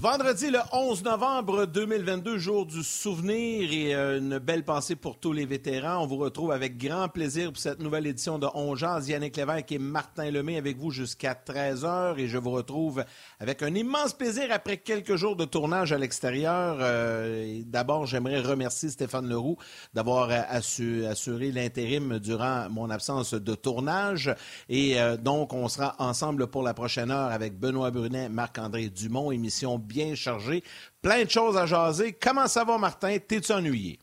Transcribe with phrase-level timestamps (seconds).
[0.00, 5.32] Vendredi le 11 novembre 2022, jour du souvenir et euh, une belle pensée pour tous
[5.32, 6.04] les vétérans.
[6.04, 9.78] On vous retrouve avec grand plaisir pour cette nouvelle édition de On Yannick Lévesque et
[9.80, 13.04] Martin Lemay avec vous jusqu'à 13h et je vous retrouve
[13.40, 16.76] avec un immense plaisir après quelques jours de tournage à l'extérieur.
[16.80, 19.56] Euh, d'abord, j'aimerais remercier Stéphane Leroux
[19.94, 24.32] d'avoir assuré l'intérim durant mon absence de tournage
[24.68, 29.32] et euh, donc on sera ensemble pour la prochaine heure avec Benoît Brunet, Marc-André Dumont,
[29.32, 30.62] émission bien chargé.
[31.02, 32.12] Plein de choses à jaser.
[32.12, 33.16] Comment ça va, Martin?
[33.18, 33.98] T'es-tu ennuyé?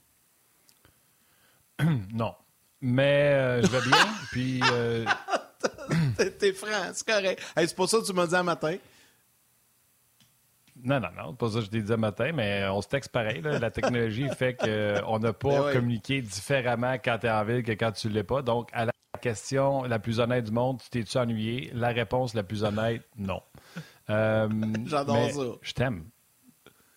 [2.14, 2.34] non.
[2.82, 4.06] Mais euh, je vais bien.
[4.32, 4.62] puis.
[4.72, 5.06] Euh...
[6.40, 7.42] T'es franc, c'est correct.
[7.56, 8.76] c'est pour ça que tu m'as dit un matin.
[10.84, 12.88] Non, non, non, c'est pas ça que je t'ai dit un matin, mais on se
[12.88, 13.42] texte pareil.
[13.42, 17.72] La technologie fait qu'on n'a pas ben communiqué différemment quand tu es en ville que
[17.72, 18.42] quand tu ne l'es pas.
[18.42, 18.92] Donc, à la
[19.22, 21.72] question la plus honnête du monde, t'es-tu ennuyé?
[21.74, 23.42] La réponse la plus honnête, non.
[24.10, 24.50] Euh,
[24.86, 25.42] J'adore ça.
[25.62, 26.06] Je t'aime.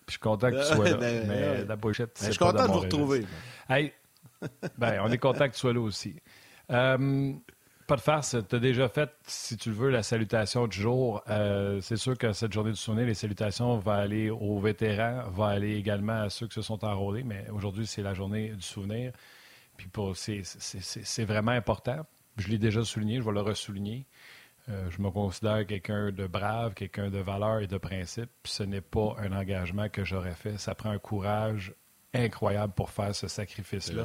[0.07, 0.97] Je suis content que tu sois là.
[0.97, 3.27] Ben, mais la pochette, c'est Je suis content de vous retrouver.
[3.69, 3.93] Hey,
[4.79, 6.17] ben, on est content que tu sois là aussi.
[6.71, 7.33] Euh,
[7.87, 11.23] pas de farce, tu as déjà fait, si tu le veux, la salutation du jour.
[11.31, 15.45] Euh, c'est sûr que cette journée du souvenir, les salutations vont aller aux vétérans, vont
[15.45, 19.13] aller également à ceux qui se sont enrôlés, mais aujourd'hui, c'est la journée du souvenir.
[19.79, 22.05] Puis c'est vraiment important.
[22.37, 24.07] Je l'ai déjà souligné, je vais le ressouligner.
[24.71, 28.31] Euh, je me considère quelqu'un de brave, quelqu'un de valeur et de principe.
[28.45, 30.59] Ce n'est pas un engagement que j'aurais fait.
[30.59, 31.75] Ça prend un courage
[32.13, 34.05] incroyable pour faire ce sacrifice-là.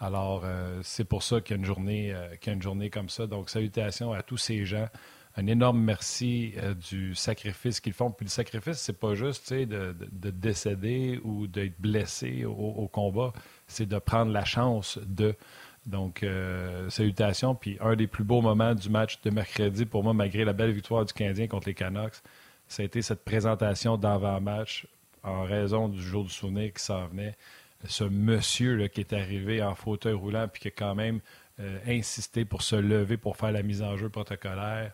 [0.00, 3.26] Alors, euh, c'est pour ça qu'il y, a une journée, euh, une journée comme ça.
[3.26, 4.88] Donc, salutations à tous ces gens.
[5.36, 6.54] Un énorme merci
[6.88, 8.12] du sacrifice qu'ils font.
[8.12, 13.32] Puis le sacrifice, c'est pas juste de, de, décéder ou d'être blessé au combat.
[13.66, 15.34] C'est de prendre la chance de.
[15.86, 17.54] Donc, euh, salutations.
[17.54, 20.72] Puis un des plus beaux moments du match de mercredi, pour moi, malgré la belle
[20.72, 22.22] victoire du Canadien contre les Canucks,
[22.68, 24.86] ça a été cette présentation d'avant-match
[25.22, 27.36] en raison du jour du souvenir qui s'en venait.
[27.86, 31.20] Ce monsieur là, qui est arrivé en fauteuil roulant puis qui a quand même
[31.60, 34.92] euh, insisté pour se lever pour faire la mise en jeu protocolaire.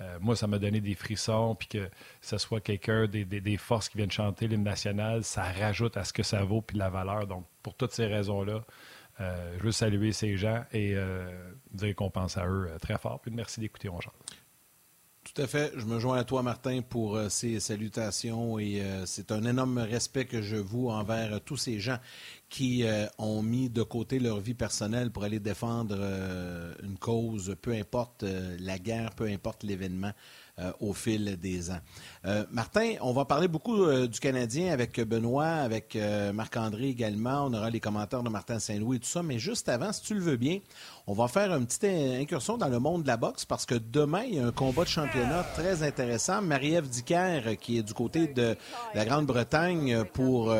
[0.00, 1.88] Euh, moi, ça m'a donné des frissons, puis que
[2.20, 6.12] ce soit quelqu'un des, des, forces qui viennent chanter l'hymne national, ça rajoute à ce
[6.12, 7.26] que ça vaut, puis la valeur.
[7.26, 8.64] Donc, pour toutes ces raisons-là,
[9.20, 11.30] euh, je veux saluer ces gens et euh,
[11.72, 13.20] dire qu'on pense à eux euh, très fort.
[13.20, 15.72] Puis merci d'écouter On Tout à fait.
[15.76, 20.40] Je me joins à toi, Martin, pour ces salutations et c'est un énorme respect que
[20.42, 21.98] je voue envers tous ces gens
[22.48, 22.84] qui
[23.18, 25.96] ont mis de côté leur vie personnelle pour aller défendre
[26.82, 28.24] une cause, peu importe
[28.58, 30.12] la guerre, peu importe l'événement.
[30.80, 31.80] Au fil des ans.
[32.24, 35.98] Euh, Martin, on va parler beaucoup euh, du Canadien avec Benoît, avec
[36.32, 37.46] Marc-André également.
[37.46, 39.22] On aura les commentaires de Martin Saint-Louis et tout ça.
[39.22, 40.60] Mais juste avant, si tu le veux bien,
[41.08, 44.22] on va faire une petite incursion dans le monde de la boxe parce que demain,
[44.22, 46.42] il y a un combat de championnat très intéressant.
[46.42, 48.56] Marie-Ève Dicker, qui est du côté de
[48.94, 50.54] la Grande-Bretagne pour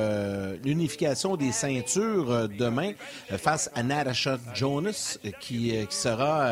[0.64, 2.92] l'unification des ceintures demain,
[3.28, 6.50] face à Natasha Jonas, qui, qui sera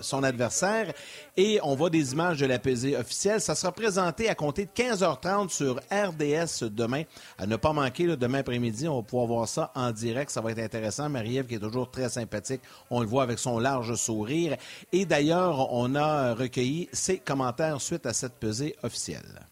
[0.00, 0.92] son adversaire.
[1.36, 3.40] Et on voit des images de la pesée officielle.
[3.40, 7.02] Ça sera présenté à compter de 15h30 sur RDS demain.
[7.38, 10.30] À ne pas manquer, demain après-midi, on va pouvoir voir ça en direct.
[10.30, 11.08] Ça va être intéressant.
[11.08, 12.60] Marie-Ève, qui est toujours très sympathique,
[12.90, 14.56] on le voit avec son large sourire.
[14.92, 19.46] Et d'ailleurs, on a recueilli ses commentaires suite à cette pesée officielle.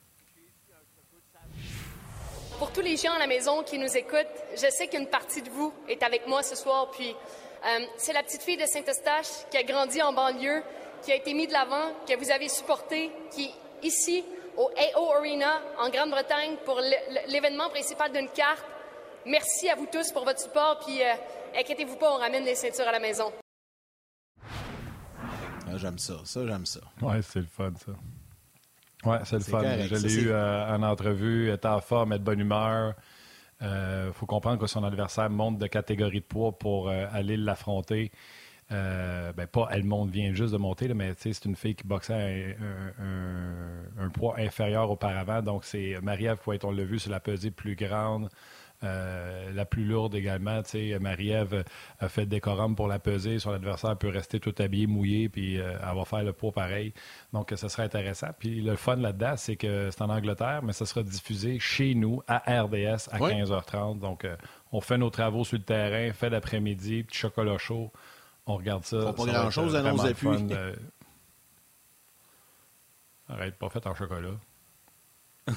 [2.59, 5.51] Pour tous les gens à la maison qui nous écoutent, je sais qu'une partie de
[5.51, 6.91] vous est avec moi ce soir.
[6.93, 10.63] Puis, euh, c'est la petite fille de Saint-Eustache qui a grandi en banlieue
[11.05, 13.51] qui a été mis de l'avant, que vous avez supporté, qui
[13.83, 14.25] ici
[14.57, 16.81] au AO Arena en Grande-Bretagne pour
[17.29, 18.65] l'événement principal d'une carte.
[19.27, 22.87] Merci à vous tous pour votre support, puis euh, inquiétez-vous pas, on ramène les ceintures
[22.87, 23.33] à la maison.
[25.67, 26.81] Ah, j'aime ça, ça, j'aime ça.
[27.01, 27.93] Ouais, c'est le fun, ça.
[29.09, 29.63] Ouais, c'est le fun.
[29.63, 32.95] je l'ai eu euh, en entrevue, était en forme, elle de bonne humeur.
[33.61, 38.13] Il euh, faut comprendre que son adversaire monte de catégorie de poids pour aller l'affronter.
[38.73, 41.87] Euh, ben pas elle monte, vient juste de monter, là, mais c'est une fille qui
[41.87, 42.57] boxait
[43.99, 45.43] un, poids inférieur auparavant.
[45.43, 48.31] Donc, c'est Marie-Ève on l'a vu, sur la pesée plus grande.
[48.83, 50.61] Euh, la plus lourde également.
[51.01, 51.65] Marie-Ève
[52.01, 53.39] a fait décorum pour la peser.
[53.39, 56.93] Son adversaire peut rester tout habillé, mouillé, puis euh, elle va faire le poids pareil.
[57.33, 58.29] Donc, ça serait intéressant.
[58.39, 62.23] Puis le fun là-dedans, c'est que c'est en Angleterre, mais ça sera diffusé chez nous
[62.27, 64.01] à RDS à 15h30.
[64.01, 64.27] Donc,
[64.73, 67.91] on fait nos travaux sur le terrain, fait l'après-midi, petit chocolat chaud.
[68.47, 69.13] On regarde ça.
[69.13, 70.29] pas grand-chose nos appuis.
[73.29, 74.35] Arrête, pas fait en chocolat.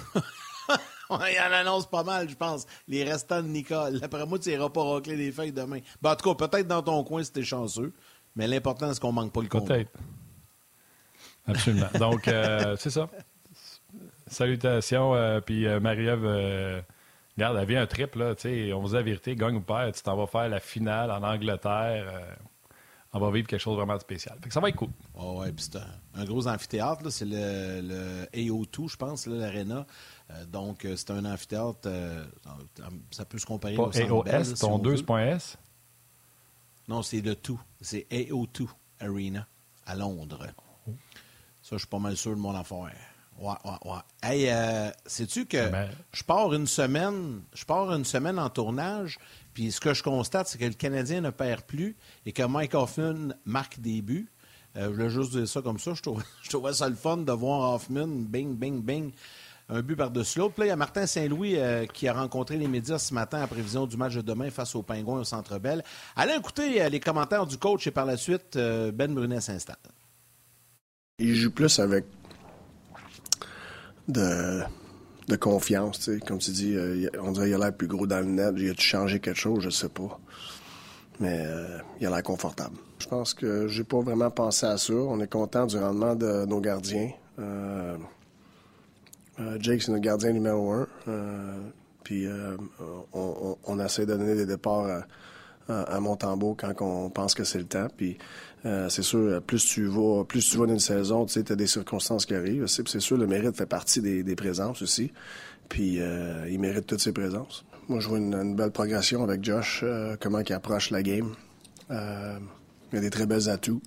[1.09, 2.65] Il en annonce pas mal, je pense.
[2.87, 3.99] Les restants de Nicole.
[4.01, 5.79] Après moi, tu n'iras pas racler des feuilles demain.
[6.01, 7.93] Ben, en tout cas, peut-être dans ton coin si t'es chanceux.
[8.35, 9.67] Mais l'important, c'est qu'on manque pas le compte.
[9.67, 9.91] Peut-être.
[11.47, 11.87] Absolument.
[11.97, 13.09] Donc, euh, c'est ça.
[14.27, 15.15] Salutations.
[15.15, 16.83] Euh, puis euh, Marie-Ève,
[17.37, 18.33] regarde, elle vient un trip, là.
[18.75, 22.37] On vous a vérité, gagne ou perd, tu t'en vas faire la finale en Angleterre.
[23.13, 24.37] On va vivre quelque chose de vraiment spécial.
[24.41, 24.89] Fait que ça va être cool.
[25.15, 29.85] Oh ouais, c'est un, gros amphithéâtre, c'est le, le, AO2, je pense, l'Arena.
[30.47, 31.89] donc, c'est un amphithéâtre,
[33.11, 35.57] ça peut se comparer Pas au AOS, ton 2.S?
[36.87, 37.59] Non, c'est le tout.
[37.81, 38.67] C'est AO2
[38.99, 39.47] Arena
[39.85, 40.47] à Londres.
[41.61, 42.77] Ça, je suis pas mal sûr de mon affaire.
[42.77, 43.99] Ouais, ouais, ouais.
[44.23, 45.69] Hey, euh, sais-tu que
[46.11, 49.19] je pars une semaine, je pars une semaine en tournage,
[49.57, 51.95] puis ce que je constate, c'est que le Canadien ne perd plus
[52.27, 54.29] et que Mike Hoffman marque des buts.
[54.75, 55.93] Euh, je voulais juste dire ça comme ça.
[56.43, 59.11] Je trouvais, ça le fun de voir Hoffman, bing, bing, bing,
[59.67, 60.53] un but par-dessus l'autre.
[60.53, 63.41] Puis là, il y a Martin Saint-Louis euh, qui a rencontré les médias ce matin
[63.41, 65.83] en prévision du match de demain face aux Pingouins au Centre Bell.
[66.15, 69.77] Allez écouter les commentaires du coach et par la suite, Ben Brunet s'installe.
[71.17, 72.05] Il joue plus avec
[74.07, 74.61] de,
[75.27, 76.19] de confiance, tu sais.
[76.19, 78.53] Comme tu dis, euh, on dirait qu'il a l'air plus gros dans le net.
[78.57, 79.63] Il a-tu changé quelque chose?
[79.63, 80.19] Je sais pas.
[81.19, 82.77] Mais euh, il a l'air confortable.
[82.99, 84.93] Je pense que j'ai pas vraiment pensé à ça.
[84.93, 87.11] On est content du rendement de nos gardiens.
[87.39, 87.97] Euh,
[89.59, 90.87] Jake, c'est notre gardien numéro un.
[92.03, 92.27] puis
[93.13, 95.03] on, on, essaie de donner des départs à,
[95.69, 97.87] à Montembeau quand on pense que c'est le temps.
[97.95, 98.17] Puis
[98.65, 101.67] euh, c'est sûr, plus tu vas, plus tu vas d'une saison, tu sais, as des
[101.67, 102.67] circonstances qui arrivent.
[102.67, 105.11] C'est sûr, le mérite fait partie des, présences aussi.
[105.69, 107.65] Puis euh, il mérite toutes ses présences.
[107.87, 111.33] Moi, je vois une, belle progression avec Josh, euh, comment il approche la game.
[111.89, 112.39] il a
[112.91, 113.81] des très belles atouts.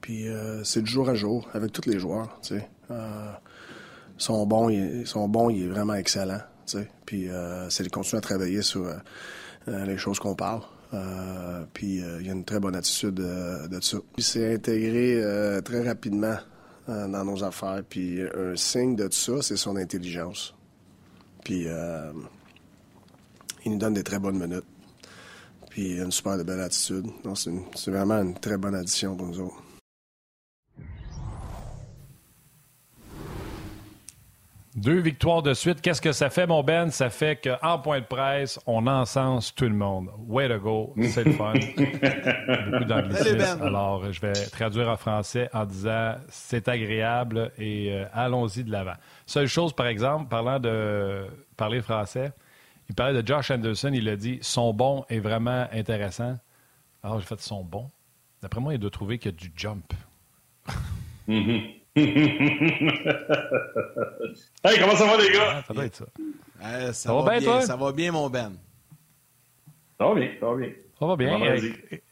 [0.00, 0.24] Puis
[0.64, 2.68] c'est du jour à jour avec tous les joueurs, tu sais.
[4.16, 6.90] sont bons, ils sont il est vraiment excellent, tu sais.
[7.04, 7.28] Puis
[7.68, 8.90] c'est de continuer à travailler sur
[9.66, 10.62] les choses qu'on parle.
[10.92, 13.98] Euh, puis euh, il y a une très bonne attitude euh, de ça.
[14.16, 15.22] Il s'est intégré
[15.64, 16.36] très rapidement
[16.88, 17.82] dans nos affaires.
[17.88, 20.54] Puis un signe de ça, c'est son intelligence.
[21.44, 21.66] Puis
[23.64, 24.64] il nous donne des très bonnes minutes.
[25.68, 27.06] Puis une super belle attitude.
[27.36, 29.62] C'est vraiment une très bonne addition pour nous autres.
[34.76, 35.80] Deux victoires de suite.
[35.80, 36.90] Qu'est-ce que ça fait, mon Ben?
[36.90, 40.10] Ça fait qu'en point de presse, on encense tout le monde.
[40.28, 40.94] Way to go.
[41.08, 41.54] C'est le fun.
[42.70, 43.36] Beaucoup d'anglicisme.
[43.36, 43.62] Ben.
[43.62, 48.94] Alors, je vais traduire en français en disant c'est agréable et euh, allons-y de l'avant.
[49.26, 51.26] Seule chose, par exemple, parlant de
[51.56, 52.30] parler français,
[52.88, 53.90] il parlait de Josh Anderson.
[53.92, 56.38] Il a dit son bon est vraiment intéressant.
[57.02, 57.90] Alors, j'ai fait son bon?
[58.40, 59.92] D'après moi, il doit trouver qu'il y a du jump.
[61.28, 61.79] Mm-hmm.
[64.64, 65.62] hey, comment ça va, les gars?
[65.66, 66.04] ça doit être ça.
[66.92, 68.52] ça, va, bien, Ça va bien, mon Ben.
[69.98, 70.70] Ça va bien, ça va bien.
[70.98, 71.38] Ça va bien.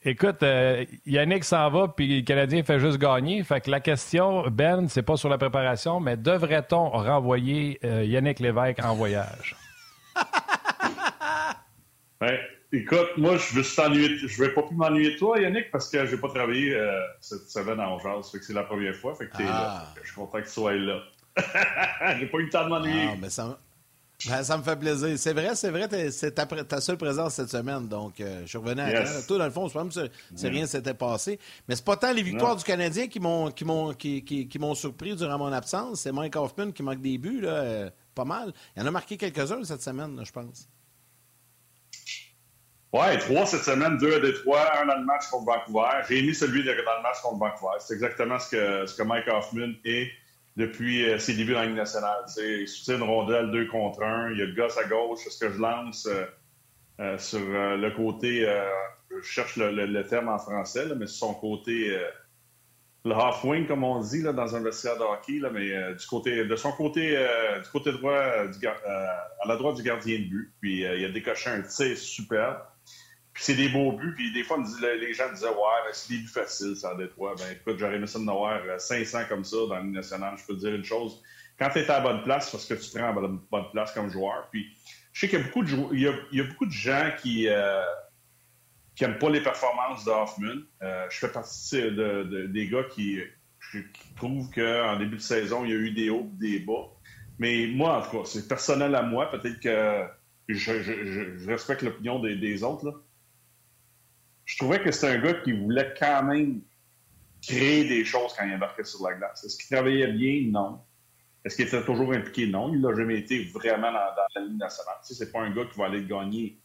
[0.02, 3.42] écoute, euh, Yannick s'en va, puis le Canadien fait juste gagner.
[3.44, 8.40] Fait que la question, Ben, c'est pas sur la préparation, mais devrait-on renvoyer euh, Yannick
[8.40, 9.56] Lévesque en voyage?
[12.22, 12.40] ouais.
[12.70, 16.18] Écoute, moi, je veux je vais pas plus m'ennuyer de toi, Yannick, parce que j'ai
[16.18, 18.30] pas travaillé euh, cette semaine en jazz.
[18.30, 19.14] Fait que c'est la première fois.
[19.14, 19.86] Fait que t'es là.
[19.86, 19.94] Ah.
[20.02, 21.00] je suis content que tu sois là.
[22.18, 23.08] j'ai pas eu le temps de m'ennuyer.
[23.10, 23.58] Ah, mais ça,
[24.26, 25.16] ben, ça me fait plaisir.
[25.16, 27.88] C'est vrai, c'est vrai, c'est ta, seule présence cette semaine.
[27.88, 30.92] Donc, euh, je suis revenu à Toi, dans le fond, c'est pas si rien s'était
[30.92, 31.38] passé.
[31.68, 34.74] Mais c'est pas tant les victoires du Canadien qui m'ont qui m'ont qui, qui, m'ont
[34.74, 36.00] surpris durant mon absence.
[36.00, 38.52] C'est Mike Hoffman qui manque des buts, là, euh, pas mal.
[38.76, 40.68] Il y en a marqué quelques-uns cette semaine, je pense.
[42.90, 45.88] Ouais, trois cette semaine, deux à Détroit, un dans le match contre Vancouver.
[46.08, 47.76] J'ai mis celui dans le match contre Vancouver.
[47.80, 50.10] C'est exactement ce que, ce que Mike Hoffman est
[50.56, 52.24] depuis euh, ses débuts dans la Ligue nationale.
[52.38, 54.30] il soutient une rondelle deux contre un.
[54.30, 55.20] Il y a le gosse à gauche.
[55.28, 56.24] Ce que je lance euh,
[57.00, 58.50] euh, sur le côté,
[59.10, 61.94] je cherche le, terme en français, mais sur son côté,
[63.04, 66.44] le half-wing, comme on dit là, dans un vestiaire de hockey, là, mais du côté,
[66.44, 67.10] de son côté,
[67.62, 70.52] du côté droit, à la droite du gardien de but.
[70.60, 72.58] Puis il a décoché un tir superbe
[73.38, 74.14] c'est des beaux buts.
[74.14, 77.34] Puis des fois, les gens disaient, ouais, c'est des buts faciles, ça, fois.
[77.38, 80.36] Ben écoute, j'aurais aimé ça de avoir 500 comme ça dans le national.
[80.38, 81.22] Je peux te dire une chose.
[81.58, 83.92] Quand tu es à la bonne place, parce que tu prends à la bonne place
[83.92, 84.48] comme joueur.
[84.50, 84.66] Puis
[85.12, 87.82] je sais qu'il y a beaucoup de, il y a, beaucoup de gens qui euh,
[88.94, 90.62] qui n'aiment pas les performances d'Hoffman.
[90.82, 93.20] Euh, je fais partie de, des gars qui,
[93.72, 96.88] qui trouvent qu'en début de saison, il y a eu des hauts des bas.
[97.38, 99.30] Mais moi, en tout cas, c'est personnel à moi.
[99.30, 100.04] Peut-être que
[100.48, 102.86] je, je, respecte l'opinion des, des, autres.
[102.86, 102.92] Là
[104.48, 106.62] je trouvais que c'était un gars qui voulait quand même
[107.42, 109.44] créer des choses quand il embarquait sur la glace.
[109.44, 110.48] Est-ce qu'il travaillait bien?
[110.50, 110.80] Non.
[111.44, 112.46] Est-ce qu'il était toujours impliqué?
[112.46, 112.72] Non.
[112.72, 114.94] Il n'a jamais été vraiment dans, la ligne nationale.
[115.06, 116.58] Tu sais, c'est pas un gars qui va aller gagner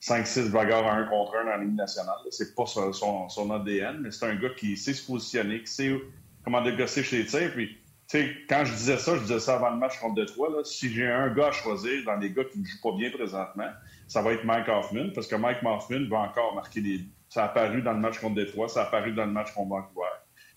[0.00, 2.18] 5-6 bagarres à un contre un dans la ligne nationale.
[2.30, 6.00] C'est pas son, ADN, mais c'est un gars qui sait se positionner, qui sait
[6.44, 7.52] comment dégosser chez les tirs.
[7.52, 7.78] Puis,
[8.12, 10.50] sais, quand je disais ça, je disais ça avant le match contre Detroit.
[10.50, 13.10] Là, si j'ai un gars à choisir dans les gars qui ne jouent pas bien
[13.10, 13.70] présentement,
[14.06, 17.12] ça va être Mike Hoffman, parce que Mike Hoffman va encore marquer des buts.
[17.28, 19.70] Ça a apparu dans le match contre Detroit, ça a apparu dans le match contre
[19.70, 20.08] Vancouver.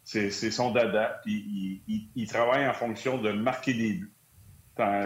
[0.04, 4.14] C'est son dada, puis il, il, travaille en fonction de marquer des buts.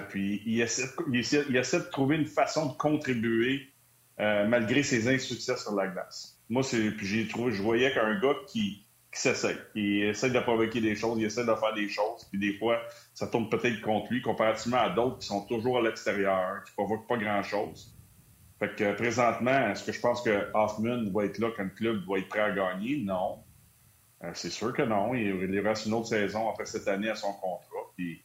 [0.09, 3.69] Puis il essaie, il, essaie, de trouver une façon de contribuer
[4.19, 6.41] euh, malgré ses insuccès sur la glace.
[6.49, 9.57] Moi, j'ai je voyais qu'un gars qui, qui s'essaye.
[9.75, 12.79] Il essaie de provoquer des choses, il essaie de faire des choses, puis des fois,
[13.13, 17.07] ça tourne peut-être contre lui, comparativement à d'autres qui sont toujours à l'extérieur, qui provoquent
[17.07, 17.95] pas grand-chose.
[18.59, 22.03] Fait que présentement, est-ce que je pense que Hoffman va être là quand le club
[22.07, 22.97] va être prêt à gagner?
[22.97, 23.39] Non.
[24.23, 25.15] Euh, c'est sûr que non.
[25.15, 27.89] Il, il, reste une autre saison après cette année à son contrat.
[27.95, 28.21] Puis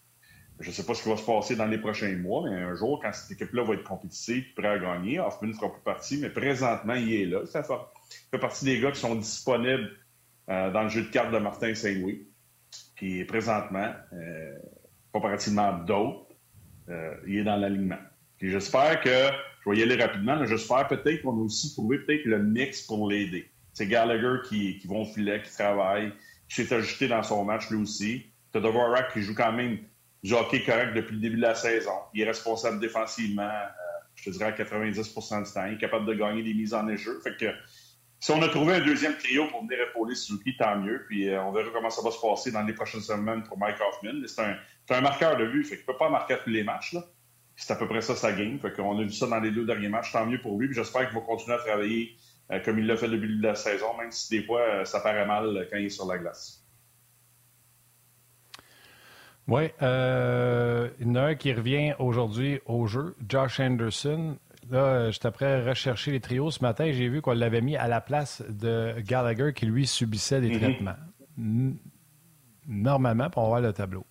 [0.59, 2.75] je ne sais pas ce qui va se passer dans les prochains mois, mais un
[2.75, 5.83] jour, quand cette équipe-là va être compétitive et prêt à gagner, Hoffman ne fera plus
[5.83, 7.43] partie, mais présentement, il est là.
[7.45, 9.97] Il fait partie des gars qui sont disponibles
[10.51, 12.27] euh, dans le jeu de cartes de Martin Saint-Louis.
[12.97, 14.59] Puis présentement, euh,
[15.13, 16.27] comparativement à d'autres,
[16.89, 17.99] euh, il est dans l'alignement.
[18.39, 19.31] Puis j'espère que,
[19.65, 23.09] je vais y aller rapidement, j'espère peut-être qu'on a aussi trouvé peut-être le mix pour
[23.09, 23.51] l'aider.
[23.73, 26.13] C'est Gallagher qui, qui va au filet, qui travaille,
[26.49, 28.27] qui s'est ajouté dans son match lui aussi.
[28.53, 29.79] T'as Dvorak qui joue quand même
[30.23, 31.93] du hockey correct depuis le début de la saison.
[32.13, 33.51] Il est responsable défensivement,
[34.15, 35.67] je te dirais à 90% du temps.
[35.67, 37.21] Il est capable de gagner des mises en jeu.
[37.23, 37.47] Fait que
[38.25, 41.05] si on a trouvé un deuxième trio pour venir épauler Suzuki, tant mieux.
[41.07, 43.77] Puis euh, on verra comment ça va se passer dans les prochaines semaines pour Mike
[43.79, 44.27] Hoffman.
[44.27, 44.57] C'est un,
[44.97, 46.97] un, marqueur de vue, fait ne peut pas marquer tous les matchs.
[47.55, 48.59] C'est à peu près ça sa game.
[48.61, 50.11] Fait qu'on a vu ça dans les deux derniers matchs.
[50.11, 50.73] Tant mieux pour lui.
[50.73, 52.17] j'espère qu'il va continuer à travailler
[52.51, 54.63] euh, comme il l'a fait depuis le début de la saison, même si des fois
[54.63, 56.65] euh, ça paraît mal quand il est sur la glace.
[59.49, 64.39] Oui, il y en a un qui revient aujourd'hui au jeu, Josh Anderson.
[64.71, 66.51] Là, j'étais prêt à rechercher les trios.
[66.51, 70.41] Ce matin, j'ai vu qu'on l'avait mis à la place de Gallagher qui, lui, subissait
[70.41, 70.61] des mhm.
[70.61, 70.97] traitements.
[72.67, 74.05] Normalement, pour voir le tableau.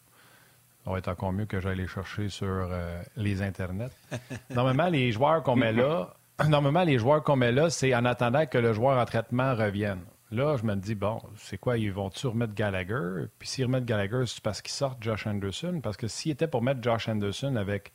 [0.84, 3.92] Ça va être encore mieux que j'aille les chercher sur euh, les internets.
[4.50, 6.14] Normalement, les joueurs qu'on met là,
[6.50, 10.02] normalement, les joueurs qu'on met là, c'est en attendant que le joueur en traitement revienne.
[10.32, 13.28] Là, je me dis, bon, c'est quoi, ils vont-tu remettre Gallagher?
[13.38, 15.80] Puis s'ils remettent Gallagher, c'est parce qu'ils sortent Josh Anderson?
[15.82, 17.94] Parce que s'il était pour mettre Josh Anderson avec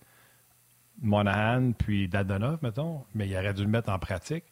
[1.00, 4.44] Monahan puis Dadonov, mettons, mais il aurait dû le mettre en pratique.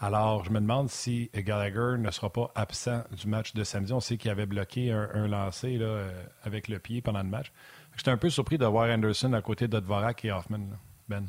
[0.00, 3.92] Alors, je me demande si Gallagher ne sera pas absent du match de samedi.
[3.92, 6.08] On sait qu'il avait bloqué un, lancer euh,
[6.44, 7.50] avec le pied pendant le match.
[7.96, 10.68] J'étais un peu surpris de voir Anderson à côté de Dvorak et Hoffman.
[11.08, 11.26] Ben.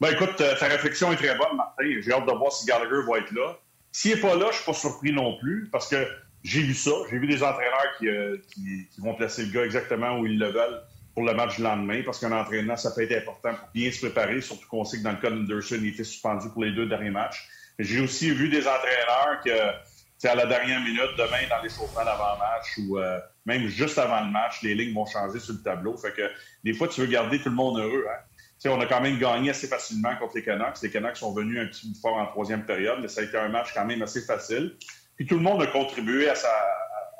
[0.00, 2.00] Ben écoute, euh, ta réflexion est très bonne, Martin.
[2.00, 3.58] J'ai hâte de voir si Gallagher va être là.
[3.90, 6.06] S'il n'est pas là, je ne suis pas surpris non plus, parce que
[6.44, 6.92] j'ai vu ça.
[7.10, 10.46] J'ai vu des entraîneurs qui, euh, qui, vont placer le gars exactement où ils le
[10.46, 10.82] veulent
[11.18, 14.06] pour le match du lendemain, parce qu'un entraînement, ça peut être important pour bien se
[14.06, 16.86] préparer, surtout qu'on sait que dans le cas d'Anderson, il était suspendu pour les deux
[16.86, 17.44] derniers matchs.
[17.76, 22.78] J'ai aussi vu des entraîneurs que, à la dernière minute, demain, dans les chauffements d'avant-match
[22.86, 25.96] ou euh, même juste avant le match, les lignes vont changer sur le tableau.
[25.96, 26.22] Fait que
[26.62, 28.06] des fois, tu veux garder tout le monde heureux.
[28.08, 28.68] Hein?
[28.70, 30.80] on a quand même gagné assez facilement contre les Canucks.
[30.84, 33.36] Les Canucks sont venus un petit peu fort en troisième période, mais ça a été
[33.36, 34.76] un match quand même assez facile.
[35.16, 36.54] Puis tout le monde a contribué à sa,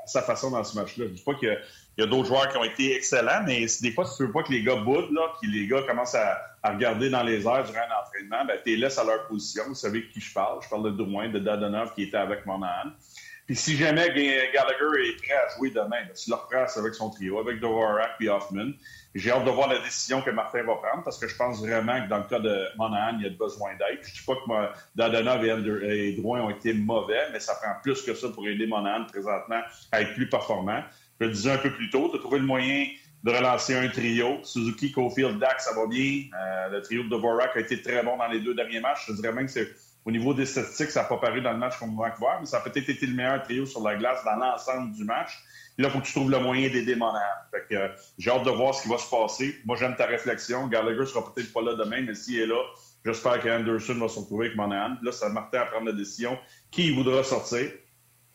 [0.06, 1.06] sa façon dans ce match-là.
[1.06, 1.34] Je ne dis pas
[1.98, 4.32] qu'il y a, d'autres joueurs qui ont été excellents, mais des fois, si tu veux
[4.32, 7.64] pas que les gars boudent, là, que les gars commencent à, regarder dans les airs
[7.64, 9.64] durant un entraînement, ben, tu les laisses à leur position.
[9.68, 10.60] Vous savez de qui je parle.
[10.62, 12.90] Je parle de Drouin, de Dadonov qui était avec Monahan.
[13.46, 17.08] Puis si jamais Gallagher est prêt à jouer demain, ben, tu le reprends avec son
[17.08, 18.72] trio, avec Dvorak et Hoffman.
[19.14, 22.04] J'ai hâte de voir la décision que Martin va prendre parce que je pense vraiment
[22.04, 24.00] que dans le cas de Monahan, il y a besoin d'aide.
[24.02, 25.44] Je ne dis pas que Dadonov
[25.82, 29.62] et, Drouin ont été mauvais, mais ça prend plus que ça pour aider Monahan présentement
[29.92, 30.82] à être plus performant.
[31.20, 32.86] Je le disais un peu plus tôt, tu as trouvé le moyen
[33.24, 34.38] de relancer un trio.
[34.44, 36.24] Suzuki, Cofield, Dax, ça va bien.
[36.32, 39.06] Euh, le trio de Dvorak a été très bon dans les deux derniers matchs.
[39.08, 39.68] Je dirais même que c'est
[40.04, 42.58] au niveau des statistiques, ça n'a pas paru dans le match contre Vancouver, mais ça
[42.58, 45.38] a peut-être été le meilleur trio sur la glace dans l'ensemble du match.
[45.76, 47.20] là, il faut que tu trouves le moyen d'aider Monahan.
[47.50, 49.56] Fait que, j'ai hâte de voir ce qui va se passer.
[49.66, 50.66] Moi, j'aime ta réflexion.
[50.68, 52.58] Gallagher sera peut-être pas là demain, mais s'il est là,
[53.04, 54.96] j'espère qu'Anderson va se retrouver avec Monahan.
[55.02, 56.38] Là, ça Martin à prendre la décision.
[56.70, 57.70] Qui voudra sortir?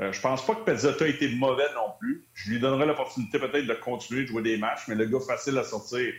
[0.02, 2.26] Euh, je pense pas que Pezzetta ait été mauvais non plus.
[2.34, 5.58] Je lui donnerai l'opportunité peut-être de continuer de jouer des matchs, mais le gars facile
[5.58, 6.14] à sortir,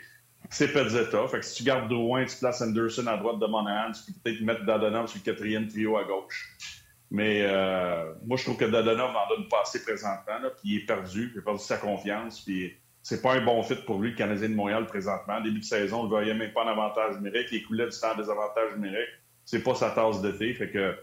[0.50, 1.26] c'est Pezzetta.
[1.28, 4.18] Fait que si tu gardes Drouin, tu places Anderson à droite de Monahan, tu peux
[4.22, 6.54] peut-être mettre Dadonov sur le quatrième trio à gauche.
[7.10, 10.38] Mais euh, moi, je trouve que Dadonov n'en donne pas assez présentement.
[10.60, 12.40] Puis il est perdu, il a perdu sa confiance.
[12.40, 15.40] Puis c'est pas un bon fit pour lui, le Canadien de Montréal, présentement.
[15.40, 17.48] Début de saison, on ne voyait même pas en avantage numérique.
[17.52, 19.10] Il coulait du temps des avantages numériques.
[19.44, 20.54] C'est pas sa tasse de thé.
[20.54, 20.96] Fait que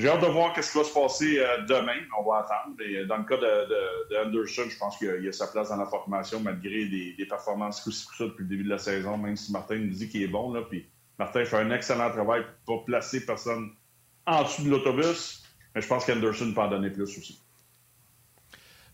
[0.00, 1.98] j'ai hâte de voir ce qui va se passer euh, demain.
[2.18, 2.80] On va attendre.
[2.80, 6.86] Et dans le cas de, je pense qu'il a, sa place dans la formation malgré
[6.86, 10.08] des, performances coup ça depuis le début de la saison, même si Martin nous dit
[10.08, 10.54] qu'il est bon.
[10.70, 10.88] Puis
[11.18, 13.72] Martin fait un excellent travail pour pas placer personne
[14.26, 15.42] en dessous de l'autobus.
[15.74, 17.42] Mais je pense qu'Anderson peut en donner plus aussi.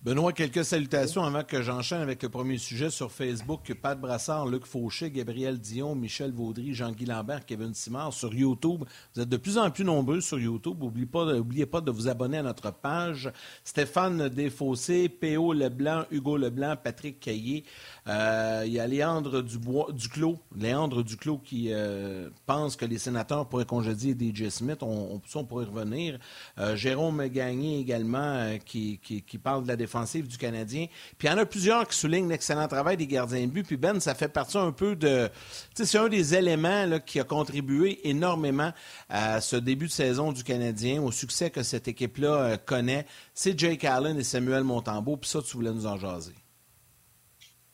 [0.02, 3.74] Benoît, quelques salutations avant que j'enchaîne avec le premier sujet sur Facebook.
[3.74, 8.84] Pat Brassard, Luc Fauché, Gabriel Dion, Michel Vaudry, Jean-Guy Lambert, Kevin Simard sur YouTube.
[9.14, 10.78] Vous êtes de plus en plus nombreux sur YouTube.
[10.80, 13.32] N'oubliez pas, de vous abonner à notre page.
[13.64, 15.52] Stéphane Desfossés, P.O.
[15.52, 17.64] Leblanc, Hugo Leblanc, Patrick Caillé.
[18.08, 23.48] Euh, il y a Léandre Dubois, Duclos, Léandre Duclos qui euh, pense que les sénateurs
[23.48, 24.82] pourraient congédier DJ Smith.
[24.82, 26.18] On, on, pourrait revenir.
[26.58, 30.86] Euh, Jérôme Gagné également qui, qui, qui parle de la défense du Canadien.
[31.18, 33.66] Puis il y en a plusieurs qui soulignent l'excellent travail des gardiens de but.
[33.66, 35.28] Puis Ben, ça fait partie un peu de...
[35.74, 38.72] C'est un des éléments qui a contribué énormément
[39.08, 43.06] à ce début de saison du Canadien, au succès que cette équipe-là euh, connaît.
[43.34, 45.16] C'est Jake Allen et Samuel Montembeau.
[45.16, 46.34] Puis ça, tu voulais nous en jaser.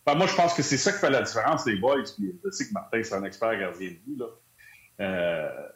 [0.05, 2.03] Ben, moi, je pense que c'est ça qui fait la différence, les boys.
[2.17, 4.19] Puis je sais que Martin, c'est un expert gardien de but.
[4.19, 4.27] Là.
[5.01, 5.69] Euh,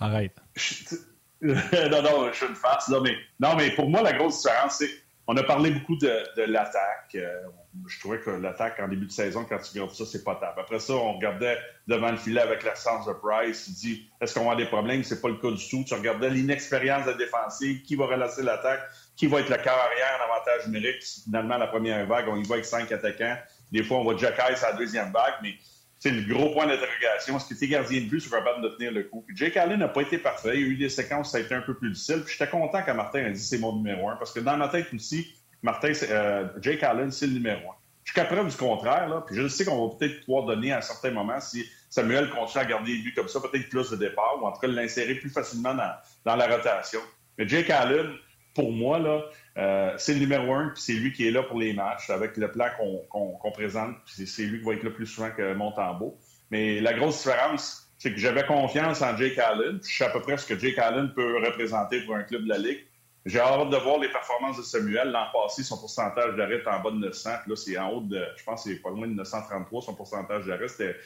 [0.00, 0.36] Arrête.
[1.40, 2.88] non, non, je suis une face.
[2.88, 4.90] Non mais, non, mais pour moi, la grosse différence, c'est
[5.26, 7.14] on a parlé beaucoup de, l'attaque.
[7.14, 7.42] Euh,
[7.86, 10.54] je trouvais que l'attaque en début de saison, quand tu regardes ça, c'est pas top.
[10.58, 13.64] Après ça, on regardait devant le filet avec l'absence de Price.
[13.64, 15.02] Tu dis, est-ce qu'on va avoir des problèmes?
[15.02, 15.82] C'est pas le cas du tout.
[15.86, 18.82] Tu regardais l'inexpérience de la défensive, qui va relancer l'attaque,
[19.16, 21.02] qui va être le cœur arrière en avantage numérique.
[21.24, 23.36] Finalement, la première vague, on y va avec cinq attaquants.
[23.70, 25.54] Des fois, on va jacker sa deuxième vague, mais
[25.98, 27.36] c'est le gros point d'interrogation.
[27.36, 29.24] Est-ce que tes gardiens de but sont capables de tenir le coup?
[29.26, 30.52] Puis Jake Allen n'a pas été parfait.
[30.54, 32.22] Il y a eu des séquences, ça a été un peu plus difficile.
[32.24, 34.16] Puis j'étais content quand Martin a dit c'est mon numéro un.
[34.16, 37.74] Parce que dans ma tête aussi, Martin, euh, Jake Allen, c'est le numéro un.
[38.04, 40.82] Jusqu'à preuve du contraire, là, puis je sais qu'on va peut-être pouvoir donner à un
[40.82, 44.42] certain moment, si Samuel continue à garder les buts comme ça, peut-être plus de départ,
[44.42, 45.90] ou en tout cas l'insérer plus facilement dans,
[46.26, 47.00] dans, la rotation.
[47.38, 48.10] Mais Jake Allen,
[48.54, 49.22] pour moi, là,
[49.58, 52.36] euh, c'est le numéro un, puis c'est lui qui est là pour les matchs, avec
[52.36, 52.66] le plan
[53.10, 56.18] qu'on présente, puis c'est lui qui va être là plus souvent que Montembeau.
[56.50, 59.80] Mais la grosse différence, c'est que j'avais confiance en Jake Allen.
[59.82, 62.48] Je sais à peu près ce que Jake Allen peut représenter pour un club de
[62.48, 62.84] la Ligue.
[63.26, 65.10] J'ai hâte de voir les performances de Samuel.
[65.10, 67.30] L'an passé, son pourcentage d'arrêt est en bas de 900.
[67.46, 70.68] Là, c'est en haut de, je pense, c'est pas loin de 933, son pourcentage d'arrêt.
[70.68, 70.96] C'était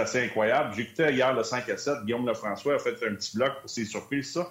[0.00, 0.72] assez incroyable.
[0.76, 2.04] J'écoutais hier le 5 à 7.
[2.04, 4.48] Guillaume Lefrançois a fait un petit bloc pour ses surprises, ça.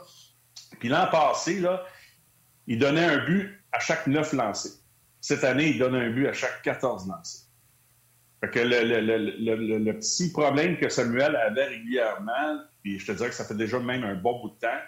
[0.80, 1.86] Puis l'an passé, là,
[2.68, 4.74] il donnait un but à chaque 9 lancés.
[5.22, 7.48] Cette année, il donne un but à chaque 14 lancés.
[8.42, 13.46] Fait que le, petit problème que Samuel avait régulièrement, puis je te dirais que ça
[13.46, 14.80] fait déjà même un bon bout de temps,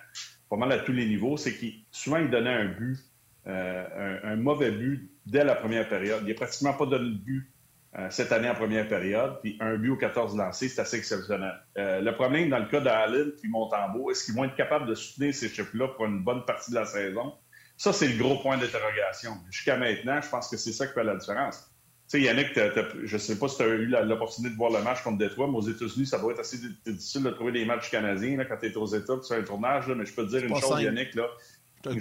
[0.49, 2.99] pas mal à tous les niveaux, c'est qu'il souvent il donnait un but,
[3.47, 6.21] euh, un, mauvais but dès la première période.
[6.23, 7.51] Il n'a pratiquement pas donné de but
[7.97, 11.53] euh, cette année en première période, puis un but aux 14 lancés, c'est assez exceptionnel.
[11.79, 14.93] Euh, le problème dans le cas d'Allen puis Montembeau, est-ce qu'ils vont être capables de
[14.93, 17.33] soutenir ces chiffres-là pour une bonne partie de la saison?
[17.79, 19.37] Ça, c'est le gros point d'interrogation.
[19.49, 21.67] Jusqu'à maintenant, je pense que c'est ça qui fait la différence
[22.09, 25.03] sais, Yannick, je ne sais pas si tu as eu l'opportunité de voir le match
[25.03, 28.35] contre Détroit, mais aux États-Unis, ça doit être assez difficile de trouver des matchs canadiens
[28.35, 29.87] là, quand tu es aux États, tu fais un tournage.
[29.87, 31.27] mais je peux te dire une chose, Yannick, là.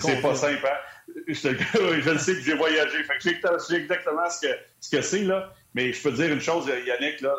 [0.01, 1.13] C'est pas simple, hein?
[1.29, 3.05] Je, je le sais que j'ai voyagé.
[3.05, 5.53] Fait que je sais exactement ce que ce que c'est, là.
[5.75, 7.35] Mais je peux te dire une chose, Yannick, là.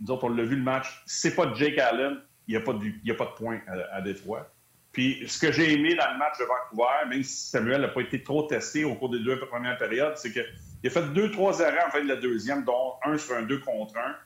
[0.00, 1.02] Nous autres, on l'a vu le match.
[1.06, 3.60] c'est pas Jake Allen, il n'y a, pas de, a pas de point
[3.92, 4.50] à, Détroit.
[4.98, 8.00] Puis ce que j'ai aimé dans le match de Vancouver, même si Samuel n'a pas
[8.00, 10.40] été trop testé au cours des deux premières périodes, c'est que
[10.82, 13.42] il a fait deux, trois arrêts en fin de la deuxième, dont un sur un
[13.42, 14.16] deux contre un.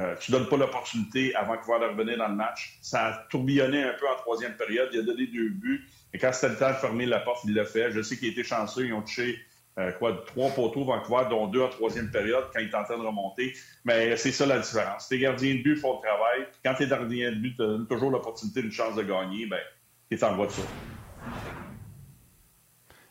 [0.00, 2.78] Euh, tu ne donnes pas l'opportunité avant Vancouver de revenir dans le match.
[2.80, 4.88] Ça a tourbillonné un peu en troisième période.
[4.94, 5.86] Il a donné deux buts.
[6.14, 7.90] Et quand c'était le temps de fermer la porte, il l'a fait.
[7.90, 8.86] Je sais qu'il a été chanceux.
[8.86, 9.38] Ils ont touché
[9.78, 13.54] euh, quoi, trois poteaux Vancouver, dont deux en troisième période quand il tentait de remonter.
[13.84, 15.08] Mais c'est ça la différence.
[15.08, 16.46] Tes gardiens de but font le travail.
[16.64, 19.60] Quand tes gardiens de but tu toujours l'opportunité, une chance de gagner, ben,
[20.22, 20.46] en.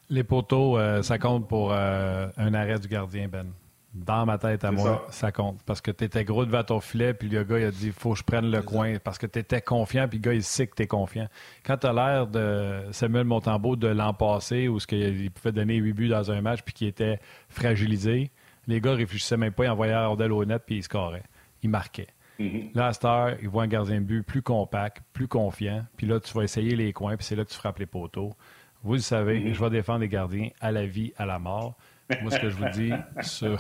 [0.10, 3.48] Les poteaux, euh, ça compte pour euh, un arrêt du gardien, Ben.
[3.94, 5.32] Dans ma tête à moi, ça.
[5.32, 5.64] compte.
[5.66, 8.12] Parce que tu étais gros devant ton filet, puis le gars, il a dit faut
[8.12, 9.00] que je prenne le coin.
[9.02, 11.30] Parce que tu étais confiant, puis le gars, il sait que tu es confiant.
[11.64, 15.94] Quand tu as l'air de Samuel Montembeau de l'an passé, où il pouvait donner huit
[15.94, 18.32] buts dans un match, puis qui était fragilisé,
[18.68, 21.24] les gars réfléchissaient même pas, ils envoyaient Ardel au net, puis ils scoraient.
[21.64, 22.15] Ils marquaient.
[22.40, 22.76] Mm-hmm.
[22.76, 26.20] Là, à Star, ils voient un gardien de but plus compact, plus confiant, puis là,
[26.20, 28.36] tu vas essayer les coins, puis c'est là que tu frappes les poteaux.
[28.84, 29.54] Vous le savez, mhm.
[29.54, 31.76] je vais défendre les gardiens à la vie, à la mort.
[32.22, 33.60] Moi, ce que je vous dis sur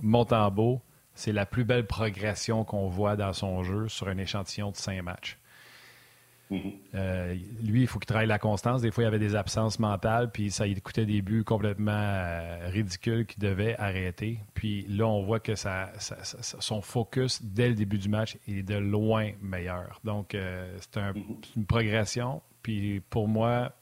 [0.00, 0.80] Montembeau,
[1.14, 5.02] c'est la plus belle progression qu'on voit dans son jeu sur un échantillon de cinq
[5.02, 5.38] matchs.
[6.52, 6.72] Mhm.
[6.94, 8.82] Euh, lui, il faut qu'il travaille la constance.
[8.82, 11.92] Des fois, il y avait des absences mentales, puis ça il coûtait des buts complètement
[11.92, 14.38] euh, ridicules qu'il devait arrêter.
[14.52, 19.30] Puis là, on voit que son focus dès le début du match est de loin
[19.40, 19.98] meilleur.
[20.04, 21.22] Donc, euh, c'est mhm.
[21.56, 22.42] une progression.
[22.62, 23.72] Puis pour moi,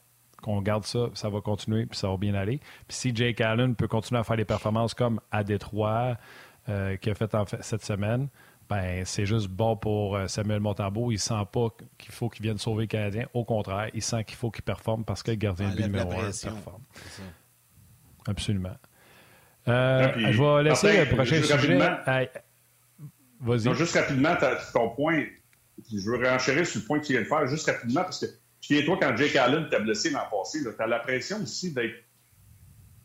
[0.41, 2.59] qu'on garde ça, ça va continuer, puis ça va bien aller.
[2.87, 6.17] Puis si Jake Allen peut continuer à faire des performances comme à Détroit,
[6.65, 8.29] qu'il a fait, en fait cette semaine,
[8.71, 11.11] ben c'est juste bon pour euh, Samuel Montambeau.
[11.11, 13.25] Il sent pas qu'il faut qu'il vienne sauver le Canadien.
[13.33, 16.13] Au contraire, il sent qu'il faut qu'il performe parce que le gardien de but numéro
[16.13, 16.81] un performe.
[18.25, 18.77] Absolument.
[19.67, 21.79] Euh, je vais laisser le prochain sujet.
[23.41, 23.75] Vas-y.
[23.75, 24.35] juste rapidement,
[24.71, 25.25] ton point,
[25.91, 28.27] je veux réenchérir sur le point que tu viens de faire, juste rapidement, parce que
[28.61, 31.95] souviens-toi, quand Jake Allen t'a blessé l'an passé, tu as la pression aussi d'être,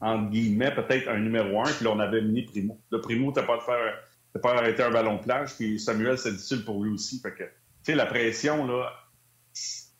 [0.00, 2.78] entre guillemets, peut-être un numéro un, puis là, on avait mis Primo.
[2.92, 3.94] Le Primo, t'as pas de faire,
[4.38, 7.20] pas arrêté un ballon de plage, puis Samuel, c'est difficile pour lui aussi.
[7.20, 7.50] Fait que, tu
[7.82, 8.92] sais, la pression, là,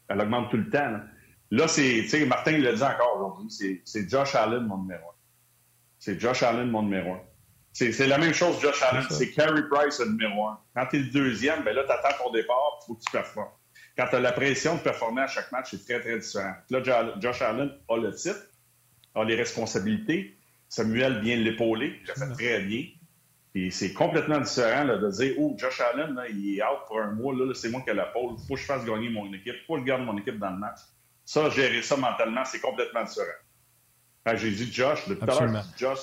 [0.09, 1.01] elle augmente tout le temps.
[1.51, 5.15] Là, c'est, tu sais, Martin l'a dit encore aujourd'hui, c'est Josh Allen, mon numéro un.
[5.99, 7.21] C'est Josh Allen, mon numéro un.
[7.73, 9.05] C'est la même chose, Josh Allen.
[9.11, 10.59] C'est Carey Price, le numéro un.
[10.75, 13.13] Quand tu es le deuxième, ben là, tu attends ton départ, il faut que tu
[13.13, 13.53] performes.
[13.97, 16.55] Quand tu as la pression de performer à chaque match, c'est très, très différent.
[16.71, 16.83] Là,
[17.21, 18.41] Josh Allen a le titre,
[19.15, 20.37] a les responsabilités.
[20.69, 22.87] Samuel vient l'épauler, il a fait très bien.
[23.59, 27.33] Et c'est complètement différent de dire Oh, Josh Allen, il est out pour un mois,
[27.35, 29.55] là, c'est moi qui ai la pole, il faut que je fasse gagner mon équipe,
[29.55, 30.81] il faut que je garde mon équipe dans le match.
[31.25, 34.35] Ça, gérer ça mentalement, c'est complètement différent.
[34.35, 36.01] j'ai dit Josh, depuis tout à l'heure, Josh,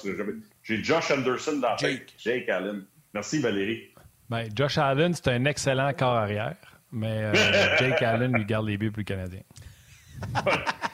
[0.63, 2.15] j'ai Josh Anderson dans Jake.
[2.17, 2.85] Jake Allen.
[3.13, 3.93] Merci Valérie.
[4.31, 6.57] Ben, Josh Allen, c'est un excellent corps arrière,
[6.91, 7.33] mais euh,
[7.77, 9.43] Jake Allen lui garde les buts plus canadiens.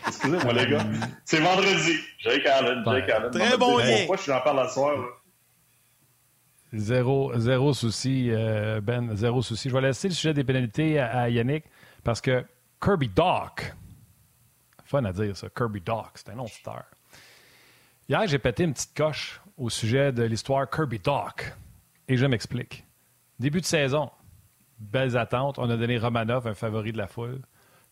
[0.07, 0.85] Excusez-moi, les gars.
[1.23, 1.99] C'est vendredi.
[2.19, 3.31] Jake Allen, Jake Allen.
[3.31, 3.95] Très bon lien.
[3.99, 5.18] Pourquoi je en parle la soir?
[6.73, 9.15] Zéro, zéro souci, euh, Ben.
[9.15, 9.69] Zéro souci.
[9.69, 11.65] Je vais laisser le sujet des pénalités à, Yannick
[12.03, 12.45] parce que
[12.81, 13.73] Kirby Doc,
[14.85, 15.49] Fun à dire, ça.
[15.49, 16.83] Kirby Doc, c'est un nom star.
[18.07, 21.53] Hier, j'ai pété une petite coche au sujet de l'histoire Kirby Doc.
[22.07, 22.83] Et je m'explique.
[23.39, 24.09] Début de saison,
[24.79, 25.59] belles attentes.
[25.59, 27.41] On a donné Romanov, un favori de la foule.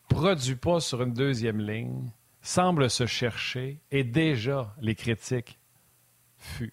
[0.10, 2.12] Produit pas sur une deuxième ligne.
[2.42, 3.80] Semble se chercher.
[3.92, 5.60] Et déjà, les critiques
[6.38, 6.72] fuient.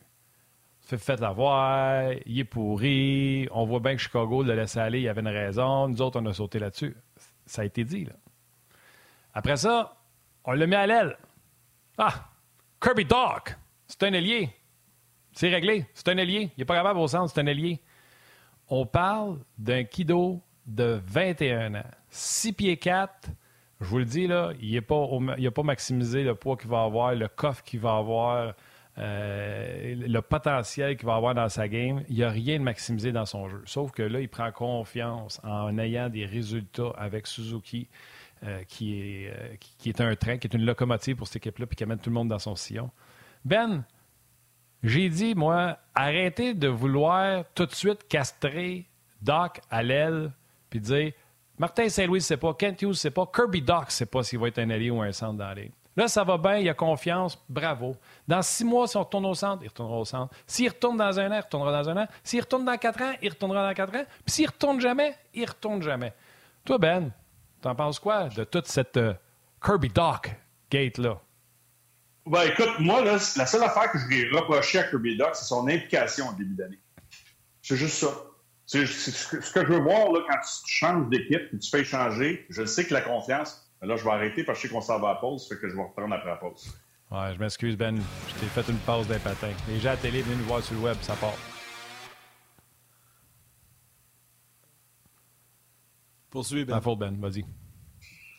[0.87, 3.49] Faites l'avoir, il est pourri.
[3.53, 5.89] On voit bien que Chicago le laissé aller, il avait une raison.
[5.89, 6.95] Nous autres, on a sauté là-dessus.
[7.47, 8.13] Ça a été dit, là.
[9.33, 9.97] Après ça,
[10.45, 11.17] on le met à l'aile.
[11.97, 12.29] Ah,
[12.81, 14.51] Kirby Doc, c'est un ailier.
[15.33, 15.87] C'est réglé.
[15.95, 16.51] C'est un ailier.
[16.57, 17.81] Il n'est pas capable au centre, c'est un ailier.
[18.69, 21.91] On parle d'un kido de 21 ans.
[22.11, 23.31] 6 pieds 4.
[23.81, 27.15] Je vous le dis, là, il n'a pas, pas maximisé le poids qu'il va avoir,
[27.15, 28.55] le coffre qu'il va avoir,
[28.99, 32.05] euh, le potentiel qu'il va avoir dans sa game.
[32.09, 33.63] Il n'y a rien de maximisé dans son jeu.
[33.67, 37.89] Sauf que là, il prend confiance en ayant des résultats avec Suzuki.
[38.47, 41.67] Euh, qui, est, euh, qui, est un train, qui est une locomotive pour cette équipe-là,
[41.67, 42.91] puis qui amène tout le monde dans son sillon.
[43.43, 43.85] Ben,
[44.83, 48.87] j'ai dit, moi, arrêtez de vouloir tout de suite castrer
[49.23, 50.31] Doc à l'aile,
[50.69, 51.13] puis dire
[51.57, 54.23] Martin Saint-Louis ne sait pas, Kent Hughes ne sait pas, Kirby Doc ne sait pas
[54.23, 55.55] s'il va être un allié ou un centre dans.
[55.97, 57.97] Là, ça va bien, il a confiance, bravo.
[58.27, 60.35] Dans six mois, si on retourne au centre, il retournera au centre.
[60.47, 62.09] S'il retourne dans un an, il retournera dans un an.
[62.25, 64.05] S'il retourne dans quatre ans, il retournera dans quatre ans.
[64.25, 66.13] Puis s'il retourne jamais, il retourne jamais.
[66.65, 67.13] Toi, Ben,
[67.65, 69.15] T'en penses quoi de toute cette euh,
[69.65, 70.31] Kirby Doc
[70.71, 71.19] gate-là?
[72.27, 75.47] Ben, écoute, moi, là, la seule affaire que je vais reprocher à Kirby Doc, c'est
[75.47, 76.79] son implication au début d'année.
[77.63, 78.09] C'est juste ça.
[78.67, 82.45] C'est ce que je veux voir là, quand tu changes d'équipe, tu fais changer.
[82.51, 84.99] Je sais que la confiance, là, je vais arrêter parce que je sais qu'on s'en
[85.01, 86.73] va à la pause, fait que je vais reprendre après la pause.
[87.11, 87.97] Ouais, je m'excuse, Ben.
[88.29, 89.51] Je t'ai fait une pause d'un patin.
[89.69, 91.37] Les gens à la télé viennent nous voir sur le web, ça part.
[96.31, 96.81] Poursuis, Ben.
[96.81, 97.45] faute, Ben, vas-y.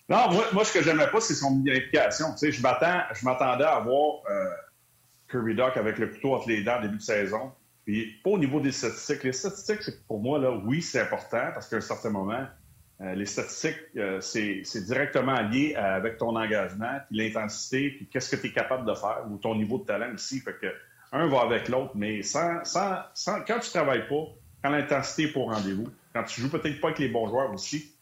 [0.07, 2.31] Non, moi, moi, ce que j'aimais pas, c'est son implication.
[2.33, 4.49] Tu sais, je m'attendais à voir euh,
[5.31, 7.51] Kirby Doc avec le couteau entre les dents début de saison.
[7.85, 9.23] Puis, pas au niveau des statistiques.
[9.23, 12.45] Les statistiques, pour moi, là, oui, c'est important parce qu'à un certain moment,
[12.99, 18.47] les statistiques, euh, c'est directement lié avec ton engagement, puis l'intensité, puis qu'est-ce que tu
[18.47, 20.39] es capable de faire, ou ton niveau de talent aussi.
[20.39, 20.67] Fait que
[21.11, 24.25] un va avec l'autre, mais sans, sans, quand tu travailles pas,
[24.63, 27.93] quand l'intensité est pour rendez-vous, quand tu joues peut-être pas avec les bons joueurs aussi,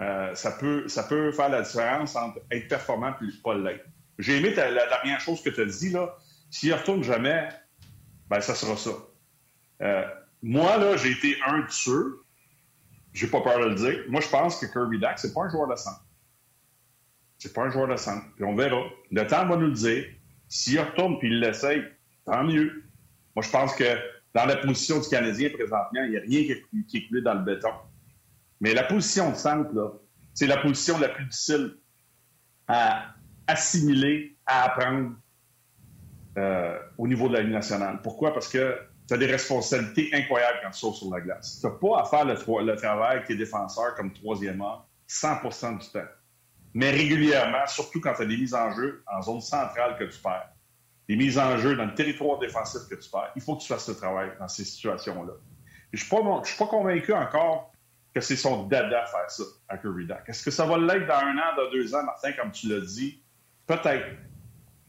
[0.00, 3.84] euh, ça, peut, ça peut faire la différence entre être performant et pas l'être.
[4.18, 6.14] J'ai aimé la dernière chose que tu as dit, là.
[6.50, 7.48] S'il ne retourne jamais,
[8.28, 8.90] ben ça sera ça.
[9.80, 10.04] Euh,
[10.42, 12.21] moi, là, j'ai été un de ceux,
[13.12, 14.04] j'ai pas peur de le dire.
[14.08, 16.04] Moi, je pense que Kirby Dack, c'est pas un joueur de centre.
[17.38, 18.24] C'est pas un joueur de centre.
[18.36, 18.82] Puis on verra.
[19.10, 20.04] Le temps va nous le dire.
[20.48, 21.82] S'il retourne puis il l'essaye,
[22.24, 22.84] tant mieux.
[23.34, 23.84] Moi, je pense que
[24.34, 27.42] dans la position du Canadien présentement, il n'y a rien qui est, coulé dans le
[27.42, 27.72] béton.
[28.60, 29.90] Mais la position de centre, là,
[30.34, 31.76] c'est la position la plus difficile
[32.68, 33.14] à
[33.46, 35.12] assimiler, à apprendre
[36.38, 38.00] euh, au niveau de la Ligue nationale.
[38.02, 38.32] Pourquoi?
[38.32, 38.78] Parce que
[39.12, 41.58] tu as des responsabilités incroyables quand tu sautes sur la glace.
[41.60, 45.88] Tu n'as pas à faire le, travail avec tes défenseurs comme troisième homme 100% du
[45.90, 46.08] temps.
[46.72, 50.18] Mais régulièrement, surtout quand tu as des mises en jeu en zone centrale que tu
[50.18, 50.48] perds,
[51.08, 53.68] des mises en jeu dans le territoire défensif que tu perds, il faut que tu
[53.68, 55.34] fasses ce travail dans ces situations-là.
[55.92, 57.70] Je ne suis pas convaincu encore
[58.14, 61.36] que c'est son dada faire ça à Kirby Est-ce que ça va l'être dans un
[61.36, 63.22] an, dans deux ans, Martin, comme tu l'as dit?
[63.66, 64.06] Peut-être.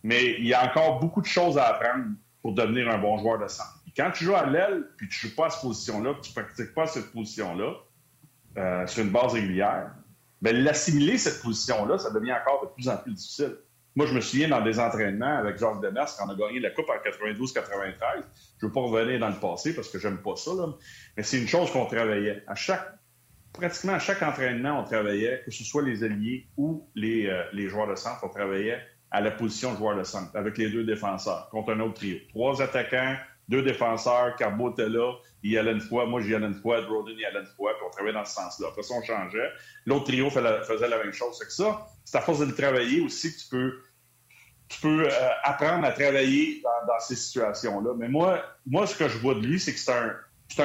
[0.01, 2.05] mais il y a encore beaucoup de choses à apprendre
[2.41, 3.82] pour devenir un bon joueur de centre.
[3.95, 6.39] Quand tu joues à l'aile, puis tu ne joues pas à cette position-là, puis tu
[6.39, 7.73] ne pratiques pas cette position-là
[8.57, 9.91] euh, sur une base régulière,
[10.41, 13.57] bien, l'assimiler, cette position-là, ça devient encore de plus en plus difficile.
[13.95, 16.71] Moi, je me souviens dans des entraînements avec Georges Demers quand on a gagné la
[16.71, 17.43] Coupe en 92-93.
[18.59, 20.51] Je ne veux pas revenir dans le passé parce que j'aime pas ça,
[21.15, 22.43] mais c'est une chose qu'on travaillait.
[22.47, 22.91] À chaque,
[23.53, 27.67] pratiquement à chaque entraînement, on travaillait, que ce soit les alliés ou les, euh, les
[27.67, 31.49] joueurs de centre, on travaillait à la position joueur de centre avec les deux défenseurs
[31.51, 32.17] contre un autre trio.
[32.29, 33.15] Trois attaquants,
[33.53, 35.13] deux défenseurs, Carbo était là,
[35.43, 37.73] il y allait une fois, moi j'y allais une fois, Broden y allait une fois,
[37.75, 38.69] puis on travaillait dans ce sens-là.
[38.69, 39.49] Après ça, on changeait.
[39.85, 41.37] L'autre trio faisait la même chose.
[41.37, 43.79] C'est que ça, c'est à force de le travailler aussi que tu peux,
[44.69, 47.91] tu peux euh, apprendre à travailler dans, ces situations-là.
[47.95, 50.15] Mais moi, moi, ce que je vois de lui, c'est que c'est un,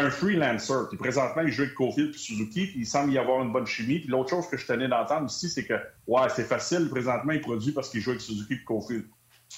[0.06, 0.88] un freelancer.
[0.88, 3.66] Puis présentement, il joue avec Cofield puis Suzuki, puis il semble y avoir une bonne
[3.66, 3.98] chimie.
[3.98, 5.74] Puis l'autre chose que je tenais d'entendre aussi, c'est que,
[6.06, 9.04] ouais, c'est facile, présentement, il produit parce qu'il joue avec Suzuki et Cofield.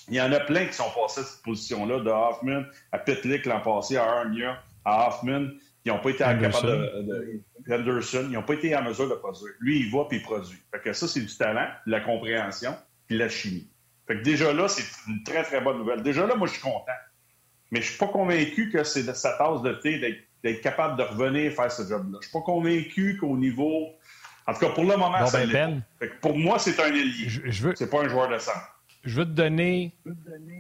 [0.09, 3.47] Il y en a plein qui sont passés à cette position-là, de Hoffman à Pitlick
[3.47, 5.49] l'an passé, à Armia, à Hoffman,
[5.83, 6.51] qui n'ont pas été capables
[7.07, 9.53] de, Henderson, ils n'ont pas été en mesure de produire.
[9.61, 10.59] Lui, il va puis il produit.
[10.73, 12.75] Fait que ça, c'est du talent, de la compréhension,
[13.07, 13.69] puis la chimie.
[14.07, 16.03] Fait que déjà là, c'est une très, très bonne nouvelle.
[16.03, 16.93] Déjà là, moi, je suis content.
[17.71, 21.05] Mais je suis pas convaincu que c'est de sa tasse de thé d'être capable de
[21.05, 22.19] revenir faire ce job-là.
[22.21, 23.91] Je suis pas convaincu qu'au niveau.
[24.47, 27.29] En tout cas, pour le moment, ben, ben, pour moi, c'est un ailier.
[27.29, 27.75] Je, veux...
[27.77, 28.80] C'est pas un joueur de centre.
[29.03, 29.95] Je veux te donner,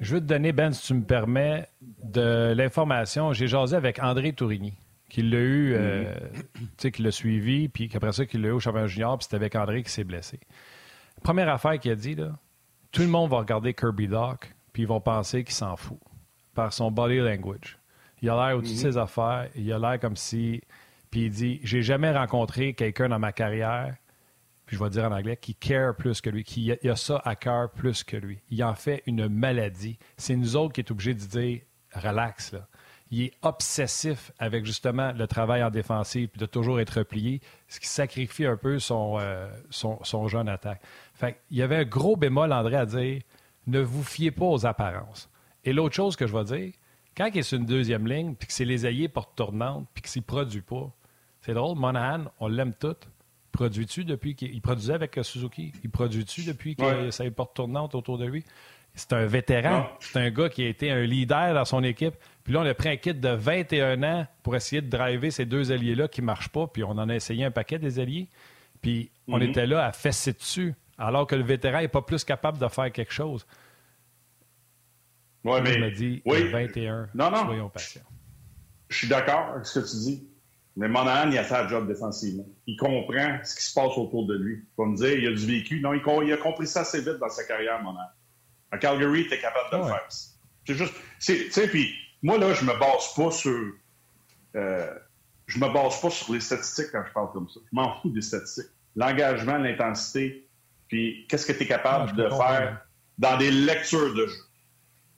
[0.01, 1.69] je veux te donner, Ben, si tu me permets,
[2.03, 3.33] de l'information.
[3.33, 4.75] J'ai jasé avec André Tourigny,
[5.09, 6.15] qui l'a eu, euh,
[6.55, 9.25] tu sais, qui l'a suivi, puis qu'après ça, qu'il l'a eu au championnat junior, puis
[9.25, 10.41] c'était avec André qui s'est blessé.
[11.23, 12.33] Première affaire qu'il a dit, là,
[12.93, 15.99] tout le monde va regarder Kirby Doc, puis ils vont penser qu'il s'en fout
[16.55, 17.79] par son body language.
[18.23, 20.61] Il a l'air au-dessus de ses affaires, il a l'air comme si.
[21.11, 23.97] Puis il dit J'ai jamais rencontré quelqu'un dans ma carrière
[24.71, 27.35] puis je vais dire en anglais, qui care plus que lui, qui a, ça à
[27.35, 28.39] cœur plus que lui.
[28.51, 29.99] Il en fait une maladie.
[30.17, 32.53] C'est nous autres qui est obligés de dire relax.
[32.53, 32.69] Là.
[33.11, 37.81] Il est obsessif avec justement le travail en défensive puis de toujours être replié, ce
[37.81, 40.83] qui sacrifie un peu son, euh, son, attaque.
[41.15, 43.23] Fait il y avait un gros bémol, André, à dire
[43.67, 45.29] ne vous fiez pas aux apparences.
[45.65, 46.73] Et l'autre chose que je vais dire,
[47.17, 50.03] quand il est sur une deuxième ligne, puis que c'est les alliés porte tournante, puis
[50.05, 50.93] qu'il ne produit pas,
[51.41, 52.95] c'est drôle, Monahan, on l'aime tout,
[53.53, 55.73] Produit-tu depuis qu'il produisait avec Suzuki?
[55.83, 58.45] Il produit-tu depuis que ça est porte tournante autour de lui?
[58.95, 59.89] C'est un vétéran.
[60.01, 62.15] C'est un gars qui a été un leader dans son équipe.
[62.45, 65.47] Puis là, on a pris un kit de 21 ans pour essayer de driver ces
[65.47, 66.67] deux alliés-là qui ne marchent pas.
[66.67, 68.29] Puis on en a essayé un paquet des alliés.
[68.83, 69.51] Puis on mhm.
[69.51, 72.91] était là à fesser dessus, alors que le vétéran n'est pas plus capable de faire
[72.91, 73.47] quelque chose.
[75.45, 75.73] Oui, mais.
[75.75, 76.49] Je me dit, oui.
[76.49, 77.09] 21.
[77.15, 77.45] Non, non.
[77.45, 78.03] Soyons patients.
[78.89, 80.30] Je suis d'accord avec ce que tu dis.
[80.77, 82.47] Mais Monahan, il a fait le job défensivement.
[82.67, 84.55] Il comprend ce qui se passe autour de lui.
[84.57, 85.81] Il va me dire, il a du vécu.
[85.81, 88.09] Non, il, a compris ça assez vite dans sa carrière, Monahan.
[88.71, 90.07] À Calgary, tu es capable de le faire.
[90.67, 90.95] C'est juste.
[91.21, 93.73] Tu sais, puis moi, là, je me base pas sur.
[94.57, 94.95] Euh,
[95.47, 97.61] je me base pas sur les statistiques quand je parle comme ça.
[97.65, 98.71] Je m'en fous des statistiques.
[98.95, 100.49] L'engagement, l'intensité,
[100.89, 102.81] puis qu'est-ce que tu es capable de faire
[103.19, 104.43] dans des lectures de jeu.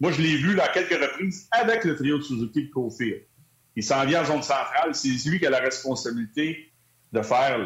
[0.00, 3.22] Moi, je l'ai vu à quelques reprises avec le trio de Suzuki de Cofield.
[3.76, 4.94] Il s'en vient en zone centrale.
[4.94, 6.70] C'est lui qui a la responsabilité
[7.12, 7.58] de faire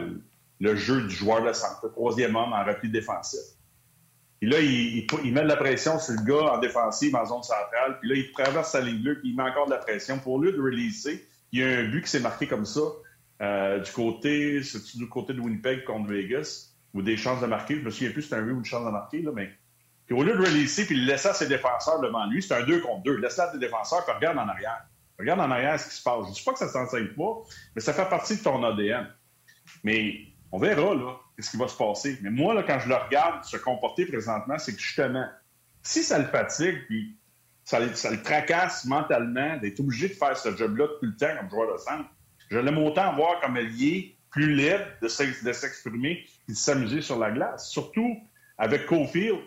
[0.60, 3.40] le jeu du joueur de centre, le troisième homme en repli défensif.
[4.42, 7.98] Et là, il, met de la pression sur le gars en défensive en zone centrale.
[8.00, 10.18] Puis là, il traverse sa ligne bleue, puis il met encore de la pression.
[10.18, 12.80] Pour lui de releaser, il y a un but qui s'est marqué comme ça
[13.40, 14.60] euh, du côté,
[14.94, 17.76] du côté de Winnipeg contre Vegas, ou des chances de marquer.
[17.76, 19.50] Je me souviens plus si c'était un but ou une chance de marquer, là, mais
[20.10, 23.16] au lieu de releaser puis laisser ses défenseurs devant lui, c'est un 2 contre 2.
[23.16, 24.86] Laisse-la des défenseurs, puis regarde en arrière.
[25.18, 26.24] Regarde en arrière ce qui se passe.
[26.24, 27.42] Je ne dis pas que ça ne s'enseigne pas,
[27.74, 29.08] mais ça fait partie de ton ADN.
[29.82, 32.18] Mais on verra, là, ce qui va se passer.
[32.22, 35.26] Mais moi, là, quand je le regarde se comporter présentement, c'est que justement,
[35.82, 37.16] si ça le fatigue, puis
[37.64, 41.72] ça, le tracasse mentalement d'être obligé de faire ce job-là tout le temps comme joueur
[41.72, 42.08] de centre,
[42.48, 47.30] je l'aime autant voir comme allié plus libre de s'exprimer et de s'amuser sur la
[47.30, 47.70] glace.
[47.70, 48.16] Surtout
[48.58, 49.40] avec Cofield,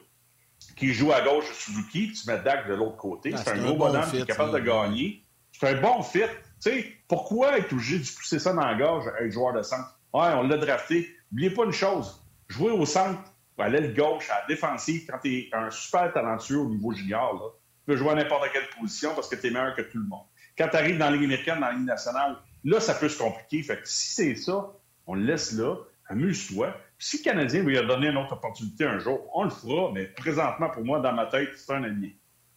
[0.75, 3.31] qui joue à gauche Suzuki, tu mets Dak de l'autre côté.
[3.33, 5.23] Ah, c'est un gros bonhomme qui est capable de gagner.
[5.59, 6.21] C'est un bon fit.
[6.57, 9.99] Sais, pourquoi être obligé de pousser ça dans la gorge à un joueur de centre?
[10.13, 11.13] Ouais, on l'a drafté.
[11.31, 12.23] N'oubliez pas une chose.
[12.47, 13.19] Jouer au centre,
[13.57, 17.57] à l'aile gauche, à la défensive, quand tu es un super talentueux au niveau junior,
[17.79, 20.05] tu peux jouer à n'importe quelle position parce que tu es meilleur que tout le
[20.05, 20.23] monde.
[20.57, 23.21] Quand tu arrives dans la Ligue américaine, dans la Ligue nationale, là, ça peut se
[23.21, 23.61] compliquer.
[23.61, 24.71] Fait que si c'est ça,
[25.07, 25.75] on le laisse là,
[26.07, 26.73] amuse-toi.
[26.97, 30.05] Si le Canadien veut lui donner une autre opportunité un jour, on le fera, mais
[30.05, 32.15] présentement, pour moi, dans ma tête, c'est un allié.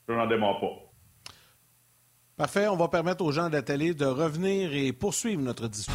[0.09, 0.82] Je n'en démarre pas.
[2.37, 2.69] Parfait.
[2.69, 3.61] On va permettre aux gens de
[3.93, 5.93] de revenir et poursuivre notre discussion.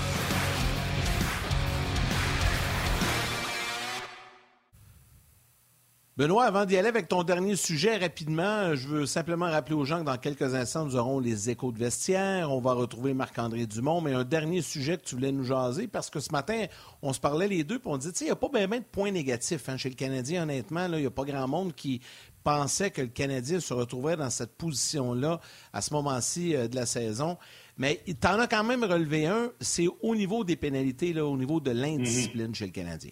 [6.17, 9.99] Benoît, avant d'y aller avec ton dernier sujet rapidement, je veux simplement rappeler aux gens
[9.99, 12.51] que dans quelques instants, nous aurons les échos de vestiaire.
[12.51, 14.01] On va retrouver Marc-André Dumont.
[14.01, 16.65] Mais un dernier sujet que tu voulais nous jaser, parce que ce matin,
[17.03, 18.67] on se parlait les deux, puis on dit, tu sais, il n'y a pas bien
[18.67, 20.87] de points négatifs hein, chez le Canadien, honnêtement.
[20.87, 22.01] Il n'y a pas grand monde qui
[22.47, 25.41] pensait que le Canadien se retrouverait dans cette position-là
[25.73, 27.37] à ce moment-ci euh, de la saison.
[27.75, 31.35] Mais tu en as quand même relevé un, c'est au niveau des pénalités, là, au
[31.35, 33.11] niveau de l'indiscipline chez le Canadien.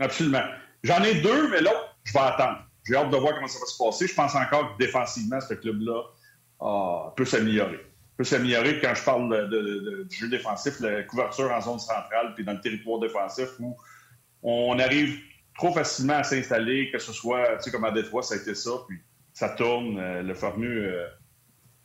[0.00, 0.42] Absolument.
[0.82, 1.70] J'en ai deux, mais là,
[2.02, 2.66] je vais attendre.
[2.84, 4.08] J'ai hâte de voir comment ça va se passer.
[4.08, 6.02] Je pense encore que défensivement, ce club-là
[6.58, 7.78] ah, peut s'améliorer.
[8.16, 12.44] peut s'améliorer quand je parle de, du jeu défensif, la couverture en zone centrale, puis
[12.44, 13.76] dans le territoire défensif où
[14.42, 15.16] on arrive
[15.56, 18.54] trop facilement à s'installer, que ce soit, tu sais, comme à Détroit, ça a été
[18.54, 18.98] ça, puis
[19.32, 21.06] ça tourne, euh, le fameux euh,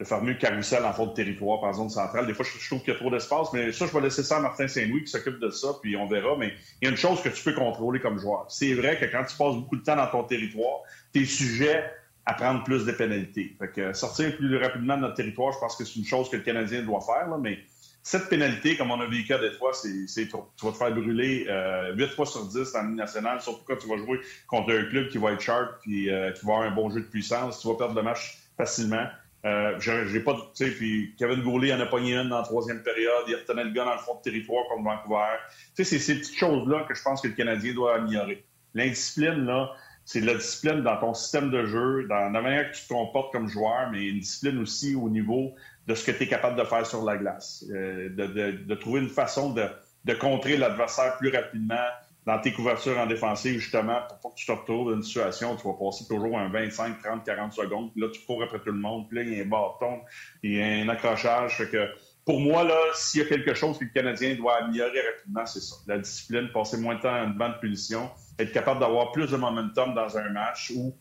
[0.01, 2.25] le fameux carrousel en fond de territoire par zone centrale.
[2.25, 4.37] Des fois, je, trouve qu'il y a trop d'espace, mais ça, je vais laisser ça
[4.37, 6.35] à Martin Saint-Louis qui s'occupe de ça, puis on verra.
[6.39, 8.45] Mais il y a une chose que tu peux contrôler comme joueur.
[8.49, 10.79] C'est vrai que quand tu passes beaucoup de temps dans ton territoire,
[11.13, 11.83] tu es sujet
[12.25, 13.55] à prendre plus de pénalités.
[13.59, 16.37] Fait que sortir plus rapidement de notre territoire, je pense que c'est une chose que
[16.37, 17.59] le Canadien doit faire, là, mais
[18.03, 20.05] cette pénalité, comme on a vécu à des fois, c'est.
[20.05, 23.77] Tu vas te faire brûler euh, 8 fois sur 10 en Ligue nationale, surtout quand
[23.77, 26.67] tu vas jouer contre un club qui va être sharp puis euh, qui va avoir
[26.67, 27.61] un bon jeu de puissance.
[27.61, 29.05] Tu vas perdre le match facilement.
[29.43, 32.83] Euh, j'ai pas, tu sais, puis Kevin Goulet en a pogné une dans la troisième
[32.83, 35.37] période, il retenait le gars dans le fond de territoire contre Vancouver.
[35.75, 38.45] Tu sais, c'est ces petites choses-là que je pense que le Canadien doit améliorer.
[38.75, 39.71] L'indiscipline, là,
[40.05, 42.89] c'est de la discipline dans ton système de jeu, dans la manière que tu te
[42.89, 45.55] comportes comme joueur, mais une discipline aussi au niveau
[45.87, 47.65] de ce que tu es capable de faire sur la glace.
[47.71, 49.65] Euh, de, de, de, trouver une façon de,
[50.05, 51.87] de contrer l'adversaire plus rapidement,
[52.25, 55.53] dans tes couvertures en défensive, justement, pour pas que tu te retrouves dans une situation
[55.53, 57.91] où tu vas passer toujours un 25, 30, 40 secondes.
[57.91, 59.07] Puis là, tu cours après tout le monde.
[59.07, 60.01] Puis là, il y a un bâton,
[60.43, 61.57] il y a un accrochage.
[61.57, 61.89] Fait que,
[62.23, 65.61] pour moi, là, s'il y a quelque chose que le Canadien doit améliorer rapidement, c'est
[65.61, 65.77] ça.
[65.87, 69.37] La discipline, passer moins de temps une bande de punition, être capable d'avoir plus de
[69.37, 70.95] momentum dans un match où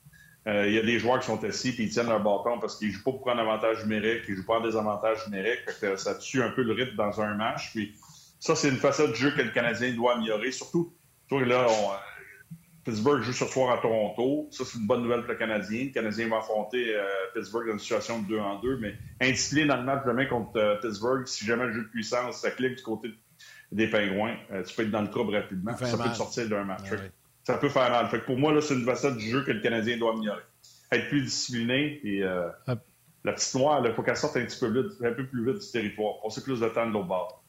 [0.66, 2.90] il y a des joueurs qui sont assis et ils tiennent leur bâton parce qu'ils
[2.90, 5.68] jouent pas pour un avantage numérique, ils jouent pas en désavantage numérique.
[5.68, 7.70] Fait que ça tue un peu le rythme dans un match.
[7.72, 7.94] Puis
[8.38, 10.92] ça, c'est une facette de jeu que le Canadien doit améliorer, surtout
[11.38, 11.96] là, on, euh,
[12.84, 14.48] Pittsburgh joue ce soir à Toronto.
[14.50, 15.84] Ça, c'est une bonne nouvelle pour le Canadien.
[15.86, 19.66] Le Canadien va affronter euh, Pittsburgh dans une situation de 2 en 2, mais indiscipliné
[19.66, 22.76] dans le match demain contre euh, Pittsburgh, si jamais le jeu de puissance, ça clique
[22.76, 23.10] du côté
[23.72, 24.34] des Pingouins,
[24.66, 25.76] tu peux être dans le trouble rapidement.
[25.76, 26.82] Ça, peut te sortir d'un match.
[26.90, 26.96] Ah
[27.52, 28.08] ça peut faire mal.
[28.08, 30.42] Fait pour moi, là, c'est une facette du jeu que le Canadien doit améliorer.
[30.92, 32.54] Être plus discipliné et ah.
[33.24, 35.62] la petite noire, il faut qu'elle sorte un petit peu, vite, un peu plus vite
[35.62, 36.20] du territoire.
[36.22, 37.42] Passer plus de temps de l'autre bord.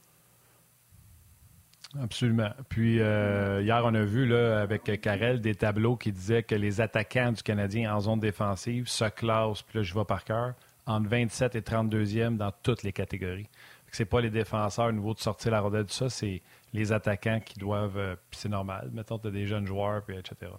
[2.00, 2.52] Absolument.
[2.70, 6.80] Puis euh, hier, on a vu là, avec Carrel des tableaux qui disaient que les
[6.80, 10.54] attaquants du Canadien en zone défensive se classent, puis là, je vais par cœur,
[10.86, 13.50] entre 27 et 32e dans toutes les catégories.
[13.92, 16.42] Ce n'est pas les défenseurs au niveau de sortir la rondelle, tout ça, c'est
[16.74, 17.98] les attaquants qui doivent.
[17.98, 18.90] Euh, puis c'est normal.
[18.94, 20.52] Mettons, tu as des jeunes joueurs, puis etc.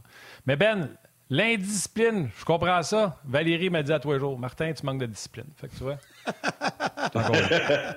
[0.47, 0.89] Mais Ben,
[1.31, 3.19] l'indiscipline, je comprends ça.
[3.25, 5.47] Valérie m'a dit à toi jours, Martin, tu manques de discipline.
[5.57, 5.99] Fait que tu vois.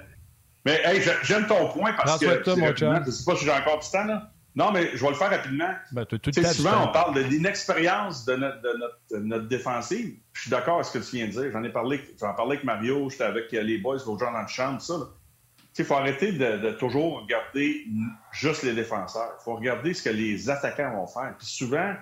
[0.66, 2.44] Mais hey, j'aime ton point parce que.
[2.44, 4.32] Toi, mon je sais pas si j'ai encore du temps, là.
[4.56, 5.70] Non, mais je vais le faire rapidement.
[5.92, 8.62] Ben, tout souvent, on parle de l'inexpérience de notre,
[9.12, 10.16] de, notre, défensive.
[10.32, 11.52] Je suis d'accord avec ce que tu viens de dire.
[11.52, 14.48] J'en ai parlé, j'en parlais avec Mario, j'étais avec les boys, l'autre jour dans le
[14.48, 14.94] champ, ça.
[15.78, 17.86] Il faut arrêter de, toujours regarder
[18.32, 19.36] juste les défenseurs.
[19.42, 21.36] Il faut regarder ce que les attaquants vont faire.
[21.38, 21.94] Puis souvent,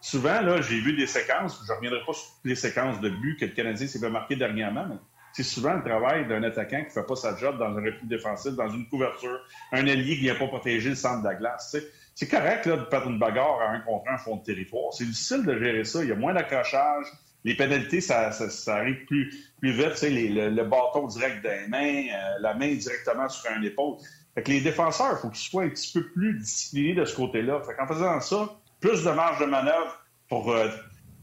[0.00, 3.36] souvent là, j'ai vu des séquences, je ne reviendrai pas sur les séquences de buts
[3.38, 4.96] que le Canadien s'est fait marquer dernièrement, mais
[5.32, 8.06] c'est souvent le travail d'un attaquant qui ne fait pas sa job dans un repli
[8.08, 9.38] défensif, dans une couverture,
[9.72, 11.76] un allié qui vient pas protéger le centre de la glace.
[12.14, 14.92] C'est correct de perdre une bagarre à un contre un fond de territoire.
[14.92, 16.02] C'est difficile de gérer ça.
[16.02, 17.06] Il y a moins d'accrochage.
[17.44, 20.02] Les pénalités, ça, ça, arrive plus, plus vite.
[20.02, 23.96] le, bâton direct des mains, euh, la main directement sur un épaule.
[24.34, 27.16] Fait que les défenseurs, il faut qu'ils soient un petit peu plus disciplinés de ce
[27.16, 27.62] côté-là.
[27.80, 30.68] En faisant ça, plus de marge de manœuvre pour, euh,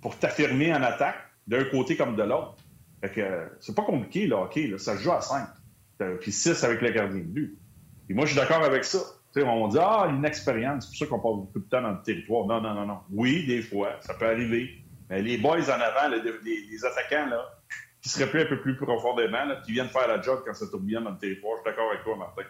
[0.02, 2.58] pour t'affirmer en attaque, d'un côté comme de l'autre.
[3.02, 4.74] Fait que c'est pas compliqué, hockey.
[4.78, 5.48] Ça se joue à 5.
[6.02, 7.58] Euh, puis 6 avec le gardien de but.
[8.10, 9.00] Et moi, je suis d'accord avec ça.
[9.32, 12.02] sais, on dit Ah, l'inexpérience, c'est pour ça qu'on passe beaucoup de temps dans le
[12.02, 12.46] territoire.
[12.46, 13.00] Non, non, non, non.
[13.12, 14.84] Oui, des fois, ça peut arriver.
[15.10, 17.46] Mais les boys en avant, les, attaquants, là,
[18.02, 20.68] qui seraient plus un peu plus profondément, là, qui viennent faire la job quand ça
[20.68, 22.44] tourne bien dans le territoire, je suis d'accord avec toi, Martin.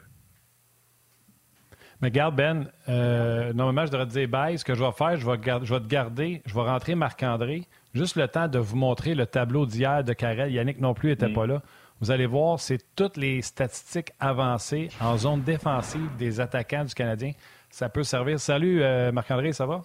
[2.02, 4.58] Mais garde, Ben, euh, normalement, je devrais te dire bye.
[4.58, 7.68] Ce que je vais faire, je vais, je vais te garder, je vais rentrer Marc-André.
[7.94, 10.52] Juste le temps de vous montrer le tableau d'hier de Carrel.
[10.52, 11.34] Yannick non plus n'était mm.
[11.34, 11.64] pas là.
[12.00, 17.32] Vous allez voir, c'est toutes les statistiques avancées en zone défensive des attaquants du Canadien.
[17.72, 18.40] Ça peut servir.
[18.40, 19.82] Salut, euh, Marc-André, ça va?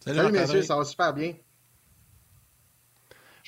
[0.00, 1.32] Salut, messieurs, ça va super bien.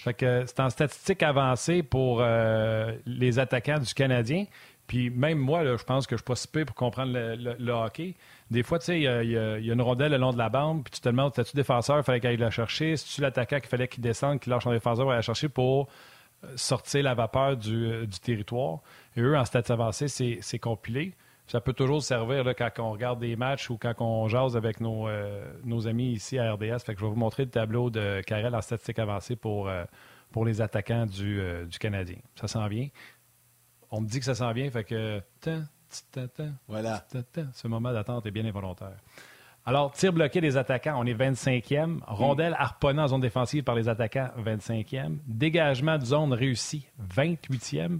[0.03, 4.47] Fait que c'est en statistiques avancées pour euh, les attaquants du Canadien.
[4.87, 8.15] Puis même moi, je pense que je suis pas pour comprendre le, hockey.
[8.51, 10.91] Des fois, tu sais, il y, a une rondelle le long de la bande, puis
[10.91, 12.97] tu te demandes, t'as-tu défenseur, il fallait qu'il aille la chercher?
[12.97, 15.49] Si tu l'attaquant qu'il fallait qu'il descende, qu'il lâche son défenseur pour aller la chercher
[15.49, 15.89] pour
[16.43, 18.81] euh, sortir la vapeur du, du territoire?
[19.17, 21.15] Et eux, en stats avancés, c'est compilé
[21.51, 24.81] ça peut toujours servir là, quand on regarde des matchs ou quand on jase avec
[24.81, 26.79] nos, euh, nos amis ici à RDS.
[26.87, 29.83] Fait que je vais vous montrer le tableau de Carrel en statistique avancée pour, euh,
[30.31, 32.19] pour les attaquants du, euh, du Canadien.
[32.37, 32.87] Ça s'en vient.
[33.91, 35.21] On me dit que ça s'en vient, fait que...
[36.69, 37.05] voilà.
[37.53, 38.99] Ce moment d'attente est bien involontaire.
[39.67, 41.99] Alors, tir bloqué des attaquants, on est 25e.
[42.07, 45.19] Rondelle harponnée en zone défensive par les attaquants, 25e.
[45.27, 47.99] Dégagement de zone réussi, 28e.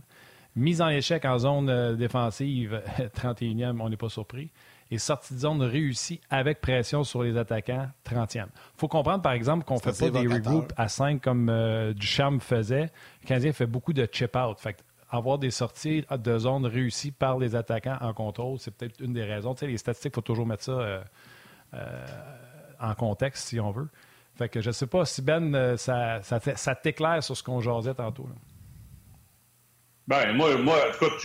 [0.61, 2.83] Mise en échec en zone euh, défensive,
[3.17, 4.51] 31e, on n'est pas surpris.
[4.91, 8.45] Et sortie de zone réussie avec pression sur les attaquants, 30e.
[8.45, 11.95] Il faut comprendre, par exemple, qu'on ne fait pas des regroupes à 5 comme euh,
[11.95, 12.91] Duchamp faisait.
[13.23, 14.59] Le Canadien fait beaucoup de chip-out.
[14.59, 14.77] Fait
[15.09, 19.25] avoir des sorties de zone réussies par les attaquants en contrôle, c'est peut-être une des
[19.25, 19.55] raisons.
[19.55, 22.07] Tu sais, les statistiques, il faut toujours mettre ça euh,
[22.79, 23.89] en contexte, si on veut.
[24.37, 27.95] Fait que je ne sais pas si Ben, ça, ça, t'éclaire sur ce qu'on jasait
[27.95, 28.29] tantôt.
[30.11, 31.25] Ben, moi, moi, écoute,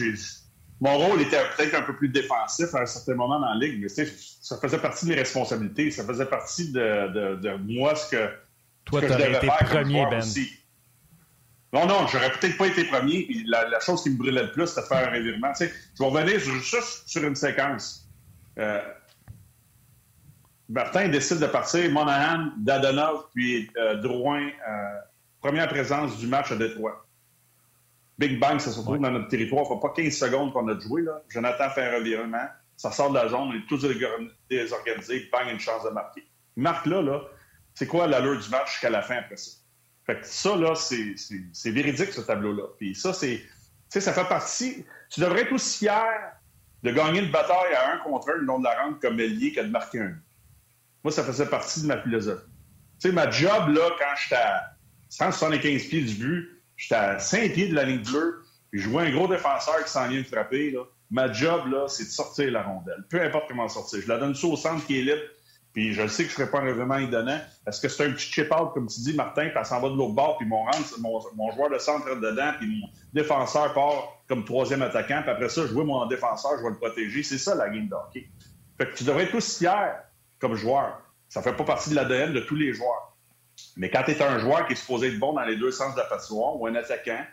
[0.79, 3.81] mon rôle était peut-être un peu plus défensif à un certain moment dans la ligue,
[3.81, 5.89] mais ça faisait partie de mes responsabilités.
[5.89, 8.29] Ça faisait partie de, de, moi ce que.
[8.85, 10.19] Toi, tu aurais été premier, Ben.
[10.19, 10.51] Aussi.
[11.73, 13.27] Non, non, j'aurais peut-être pas été premier.
[13.47, 15.51] la, chose qui me brûlait le plus, c'était de faire un revirement.
[15.53, 18.07] Tu sais, je vais revenir juste sur une séquence.
[18.59, 18.81] Euh,
[20.69, 21.89] Martin décide de partir.
[21.89, 24.99] Monahan, Dadonov, puis euh, Drouin, euh,
[25.41, 27.04] première présence du match à Détroit.
[28.17, 29.63] Big Bang, ça se retrouve dans notre territoire.
[29.63, 31.01] Il ne faut pas 15 secondes qu'on a joué.
[31.01, 31.21] Là.
[31.29, 32.47] Jonathan fait un revirement.
[32.77, 33.49] Ça sort de la zone.
[33.49, 33.85] On est tous
[34.49, 35.29] désorganisés.
[35.31, 36.23] Bang, une chance de marquer.
[36.55, 37.21] Marque là, là
[37.75, 39.51] c'est quoi l'allure du match jusqu'à la fin après ça?
[40.05, 42.63] Fait que ça, là, c'est véridique, ce tableau-là.
[42.77, 43.37] Puis ça, c'est.
[43.37, 43.45] Tu
[43.89, 44.85] sais, ça fait partie.
[45.09, 46.31] Tu devrais être aussi fier
[46.83, 49.51] de gagner une bataille à un contre un le long de la rampe comme Ellier
[49.51, 50.15] que de marquer un.
[51.03, 52.45] Moi, ça faisait partie de ma philosophie.
[52.99, 54.75] Tu sais, ma job, là, quand j'étais à
[55.09, 59.03] 175 pieds du but, J'étais à 5 pieds de la ligne bleue, puis je vois
[59.03, 60.75] un gros défenseur qui s'en vient de frapper.
[61.11, 63.05] Ma job, là, c'est de sortir la rondelle.
[63.09, 64.01] Peu importe comment sortir.
[64.01, 65.21] Je la donne ça au centre qui est libre,
[65.73, 67.39] puis je sais que je ne serai pas un revirement étonnant.
[67.67, 69.95] Est-ce que c'est un petit chip-out, comme tu dis, Martin, puis elle s'en va de
[69.95, 70.65] l'autre bord, puis mon,
[71.35, 75.49] mon, joueur de centre rentre dedans, puis mon défenseur part comme troisième attaquant, puis après
[75.49, 77.23] ça, je vois mon défenseur, je vais le protéger.
[77.23, 78.29] C'est ça, la game de hockey.
[78.77, 79.99] Fait que tu devrais être tous fier
[80.39, 81.01] comme joueur.
[81.29, 83.04] Ça fait pas partie de l'ADN de tous les joueurs.
[83.77, 85.93] Mais quand tu es un joueur qui est supposé être bon dans les deux sens
[85.95, 87.23] de la patinoire ou un attaquant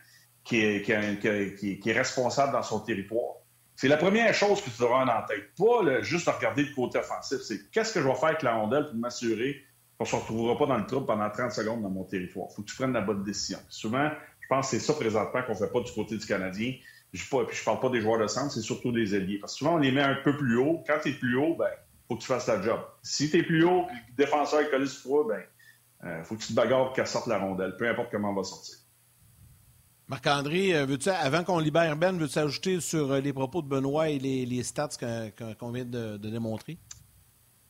[0.45, 3.37] qui est, responsable dans son territoire,
[3.77, 5.55] c'est la première chose que tu devras en tête.
[5.57, 7.39] Pas juste regarder le côté offensif.
[7.43, 9.63] C'est qu'est-ce que je vais faire avec la rondelle pour m'assurer
[9.99, 12.49] qu'on ne se retrouvera pas dans le trouble pendant 30 secondes dans mon territoire?
[12.51, 13.59] Il faut que tu prennes la bonne décision.
[13.69, 16.75] souvent, je pense que c'est ça présentement qu'on ne fait pas du côté du Canadien.
[17.13, 19.39] Je ne parle pas des joueurs de centre, c'est surtout des alliés.
[19.39, 20.83] Parce que souvent, on les met un peu plus haut.
[20.87, 21.69] Quand tu es plus haut, ben
[22.09, 22.81] faut que tu fasses ta job.
[23.03, 25.43] Si tu es plus haut, le défenseur est collé sur toi, ben
[26.05, 28.45] euh, faut que tu te bagarres qu'elle sorte la rondelle, peu importe comment elle va
[28.45, 28.77] sortir.
[30.09, 34.19] Marc-André, euh, avant qu'on libère Ben, veux-tu ajouter sur euh, les propos de Benoît et
[34.19, 34.89] les, stats
[35.59, 36.79] qu'on vient de, démontrer?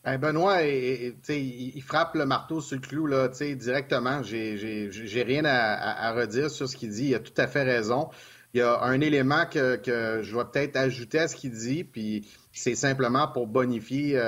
[0.03, 4.23] Ben, Benoît, il, frappe le marteau sur le clou là, directement.
[4.23, 7.09] J'ai rien à, redire sur ce qu'il dit.
[7.09, 8.09] Il a tout à fait raison.
[8.55, 9.79] Il y a un élément que,
[10.23, 14.19] je vais peut-être ajouter à ce qu'il dit, puis c'est simplement pour bonifier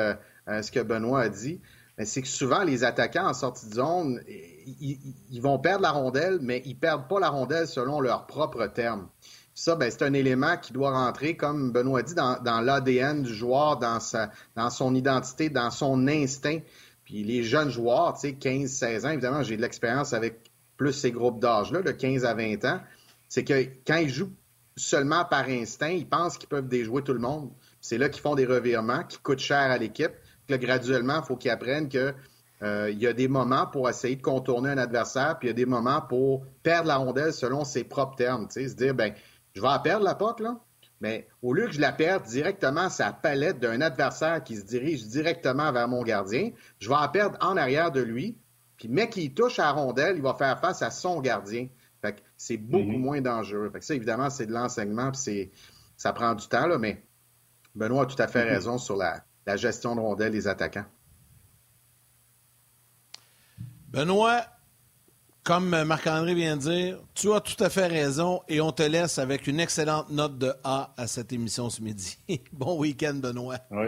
[0.47, 1.61] ce que Benoît a dit
[2.03, 6.63] c'est que souvent, les attaquants en sortie de zone, ils, vont perdre la rondelle, mais
[6.65, 9.09] ils perdent pas la rondelle selon leurs propres termes.
[9.55, 13.79] Ça, ben, c'est un élément qui doit rentrer, comme Benoît dit, dans, l'ADN du joueur,
[13.79, 16.59] dans, sa, dans son identité, dans son instinct.
[17.05, 20.93] Puis les jeunes joueurs, tu sais, 15, 16 ans, évidemment, j'ai de l'expérience avec plus
[20.93, 22.81] ces groupes d'âge-là, de 15 à 20 ans,
[23.29, 24.33] c'est que quand ils jouent
[24.77, 27.53] seulement par instinct, ils pensent qu'ils peuvent déjouer tout le monde.
[27.81, 30.13] C'est là qu'ils font des revirements qui coûtent cher à l'équipe
[30.49, 32.15] graduellement, il faut qu'ils apprennent qu'il
[32.63, 35.55] euh, y a des moments pour essayer de contourner un adversaire, puis il y a
[35.55, 38.49] des moments pour perdre la rondelle selon ses propres termes.
[38.51, 39.15] Se dire, ben,
[39.55, 40.61] je vais en perdre la POC, là,
[41.01, 45.07] mais au lieu que je la perde directement sa palette d'un adversaire qui se dirige
[45.07, 48.39] directement vers mon gardien, je vais en perdre en arrière de lui.
[48.77, 51.69] Puis, mec qui touche à la rondelle, il va faire face à son gardien.
[52.01, 52.99] Fait c'est beaucoup mm-hmm.
[52.99, 53.71] moins dangereux.
[53.71, 55.51] Fait que ça, évidemment, c'est de l'enseignement, puis
[55.97, 57.03] ça prend du temps, là, mais
[57.75, 58.49] Benoît a tout à fait mm-hmm.
[58.49, 60.87] raison sur la, la gestion de rondelles des attaquants.
[63.89, 64.45] Benoît,
[65.45, 69.19] comme Marc-André vient de dire, tu as tout à fait raison et on te laisse
[69.19, 72.19] avec une excellente note de A à cette émission ce midi.
[72.53, 73.59] bon week-end, Benoît.
[73.71, 73.87] Oui.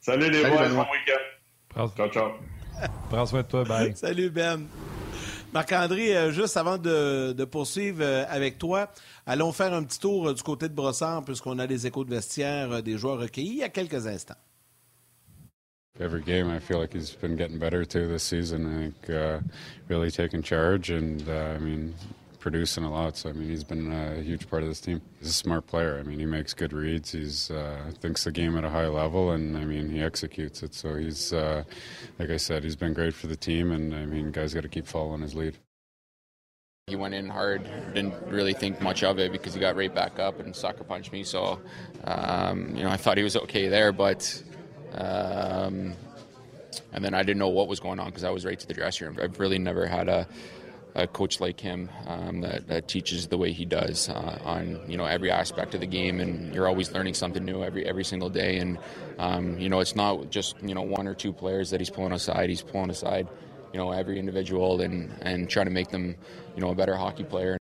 [0.00, 1.88] Salut les boys, bon week-end.
[1.96, 2.32] Ciao, ciao.
[3.10, 3.96] Prends soin de toi, bye.
[3.96, 4.66] Salut Ben.
[5.54, 8.90] Marc-André, euh, juste avant de, poursuivre euh, avec toi,
[9.24, 12.10] allons faire un petit tour euh, du côté de Brossard, puisqu'on a les échos de
[12.10, 14.34] vestiaire des joueurs recueillis il y a quelques instants.
[16.00, 18.66] Every game, I feel like he's been getting better too this season.
[18.66, 19.38] I think uh,
[19.86, 21.94] really taking charge, and uh, I mean,
[22.40, 23.16] producing a lot.
[23.16, 25.00] So I mean, he's been a huge part of this team.
[25.20, 26.00] He's a smart player.
[26.00, 27.12] I mean, he makes good reads.
[27.12, 30.74] He's uh, thinks the game at a high level, and I mean, he executes it.
[30.74, 31.62] So he's, uh,
[32.18, 34.68] like I said, he's been great for the team, and I mean, guys got to
[34.68, 35.56] keep following his lead.
[36.88, 40.18] He went in hard, didn't really think much of it because he got right back
[40.18, 41.22] up and sucker punched me.
[41.22, 41.60] So,
[42.02, 44.42] um, you know, I thought he was okay there, but.
[44.94, 45.94] Um,
[46.92, 48.74] and then I didn't know what was going on because I was right to the
[48.74, 49.18] dressing room.
[49.22, 50.26] I've really never had a
[50.96, 54.96] a coach like him um, that, that, teaches the way he does uh, on you
[54.96, 58.30] know every aspect of the game, and you're always learning something new every every single
[58.30, 58.58] day.
[58.58, 58.78] And
[59.18, 62.12] um, you know it's not just you know one or two players that he's pulling
[62.12, 63.26] aside; he's pulling aside
[63.72, 66.14] you know every individual and and trying to make them
[66.54, 67.58] you know a better hockey player.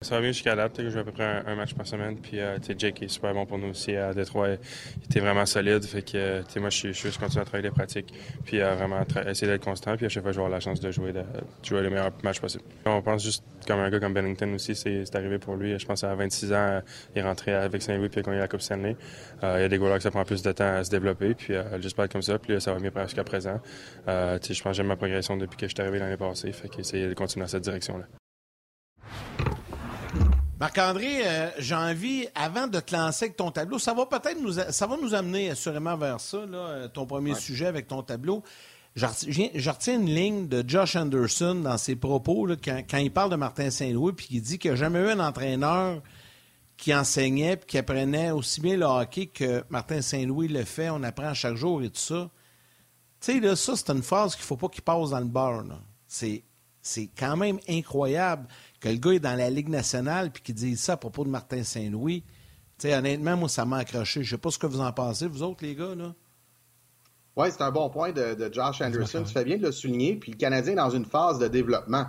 [0.00, 0.80] Ça va mieux jusqu'à date.
[0.80, 2.16] Je joue à peu près un, match par semaine.
[2.20, 4.50] Puis euh, Jake est super bon pour nous aussi à Détroit.
[4.50, 5.84] Il était vraiment solide.
[5.84, 8.14] Fait que moi, je suis juste continuer à travailler les pratiques.
[8.44, 9.96] Puis euh, vraiment essayer d'être constant.
[9.96, 11.24] Puis à chaque fois, je vais avoir la chance de jouer, de,
[11.64, 12.62] jouer le meilleur match possible.
[12.86, 15.76] On pense juste comme un gars comme Bennington aussi, c'est arrivé pour lui.
[15.76, 16.80] Je pense à 26 ans,
[17.16, 18.96] il est rentré avec Saint-Louis puis il a gagné la Coupe Stanley.
[19.42, 21.34] Euh, il y a des gars que ça prend plus de temps à se développer.
[21.34, 22.38] Puis j'espère comme ça.
[22.38, 23.60] Puis ça va mieux jusqu'à présent.
[24.06, 26.52] je pense que j'aime ma progression depuis que je suis arrivé l'année passée.
[26.52, 28.04] Fait qu'essayer de continuer dans cette direction-là.
[30.60, 34.52] Marc-André, euh, j'ai envie, avant de te lancer avec ton tableau, ça va peut-être nous,
[34.52, 38.42] ça va nous amener assurément vers ça, euh, ton premier sujet avec ton tableau.
[38.96, 43.70] Je retiens, une ligne de Josh Anderson dans ses propos quand, il parle de Martin
[43.70, 46.02] Saint-Louis, puis il dit qu'il n'y a jamais eu un entraîneur
[46.76, 50.90] qui enseignait puis qui apprenait aussi bien le hockey que Martin Saint-Louis le fait.
[50.90, 52.30] On apprend chaque jour et tout ça.
[53.20, 55.26] Tu sais, là, ça, c'est une phrase qu'il ne faut pas qu'il passe dans le
[55.26, 55.64] bar.
[56.08, 58.48] C'est quand même incroyable
[58.80, 61.30] que le gars est dans la Ligue nationale puis qu'il dise ça à propos de
[61.30, 62.24] Martin Saint-Louis.
[62.84, 64.22] honnêtement, moi, ça m'a accroché.
[64.22, 66.14] Je sais pas ce que vous en pensez, vous autres, les gars, là.
[67.36, 69.22] Oui, c'est un bon point de, Josh Anderson.
[69.24, 70.16] Tu fais bien de le souligner.
[70.16, 72.06] Puis le Canadien est dans une phase de développement.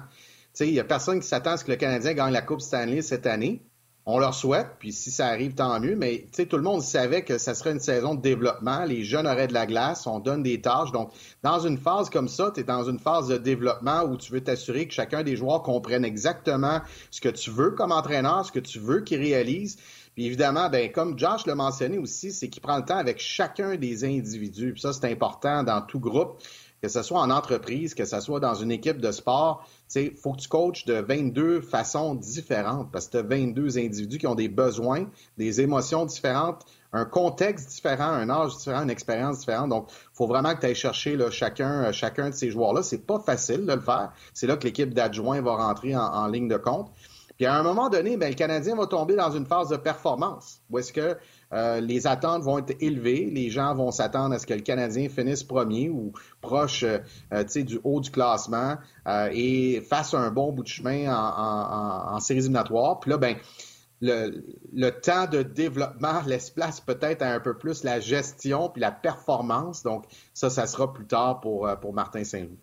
[0.59, 3.03] Il n'y a personne qui s'attend à ce que le Canadien gagne la Coupe Stanley
[3.03, 3.61] cette année.
[4.05, 5.95] On leur souhaite, puis si ça arrive, tant mieux.
[5.95, 8.83] Mais tout le monde savait que ça serait une saison de développement.
[8.85, 10.91] Les jeunes auraient de la glace, on donne des tâches.
[10.91, 11.11] Donc,
[11.43, 14.41] dans une phase comme ça, tu es dans une phase de développement où tu veux
[14.41, 16.81] t'assurer que chacun des joueurs comprenne exactement
[17.11, 19.77] ce que tu veux comme entraîneur, ce que tu veux qu'il réalise.
[20.15, 23.75] Puis évidemment, ben, comme Josh l'a mentionné aussi, c'est qu'il prend le temps avec chacun
[23.75, 24.73] des individus.
[24.73, 26.41] Puis ça, c'est important dans tout groupe
[26.81, 30.33] que ce soit en entreprise, que ce soit dans une équipe de sport, il faut
[30.33, 34.35] que tu coaches de 22 façons différentes parce que tu as 22 individus qui ont
[34.35, 39.69] des besoins, des émotions différentes, un contexte différent, un âge différent, une expérience différente.
[39.69, 42.83] Donc, il faut vraiment que tu ailles chercher là, chacun, euh, chacun de ces joueurs-là.
[42.83, 44.11] C'est pas facile de le faire.
[44.33, 46.91] C'est là que l'équipe d'adjoints va rentrer en, ligne de compte.
[47.37, 50.61] Puis à un moment donné, ben, le Canadien va tomber dans une phase de performance
[50.69, 51.17] où est-ce que
[51.51, 53.29] euh, les attentes vont être élevées.
[53.31, 56.99] Les gens vont s'attendre à ce que le Canadien finisse premier ou proche euh,
[57.33, 58.77] euh, du haut du classement
[59.31, 62.99] et fasse un bon bout de chemin en, en, séries éliminatoires.
[62.99, 63.35] Puis là, ben,
[64.01, 68.91] le, temps de développement laisse place peut-être à un peu plus la gestion puis la
[68.91, 69.81] performance.
[69.83, 72.59] Donc, ça, ça sera plus tard pour, pour Martin Saint-Louis.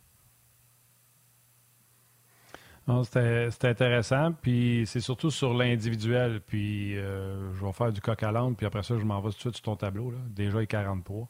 [3.03, 6.41] C'était intéressant, puis c'est surtout sur l'individuel.
[6.41, 9.30] Puis euh, je vais faire du coq à l'âne, puis après ça, je m'en vais
[9.30, 10.12] tout de suite sur ton tableau.
[10.12, 10.18] Là.
[10.28, 11.28] Déjà, il est 43.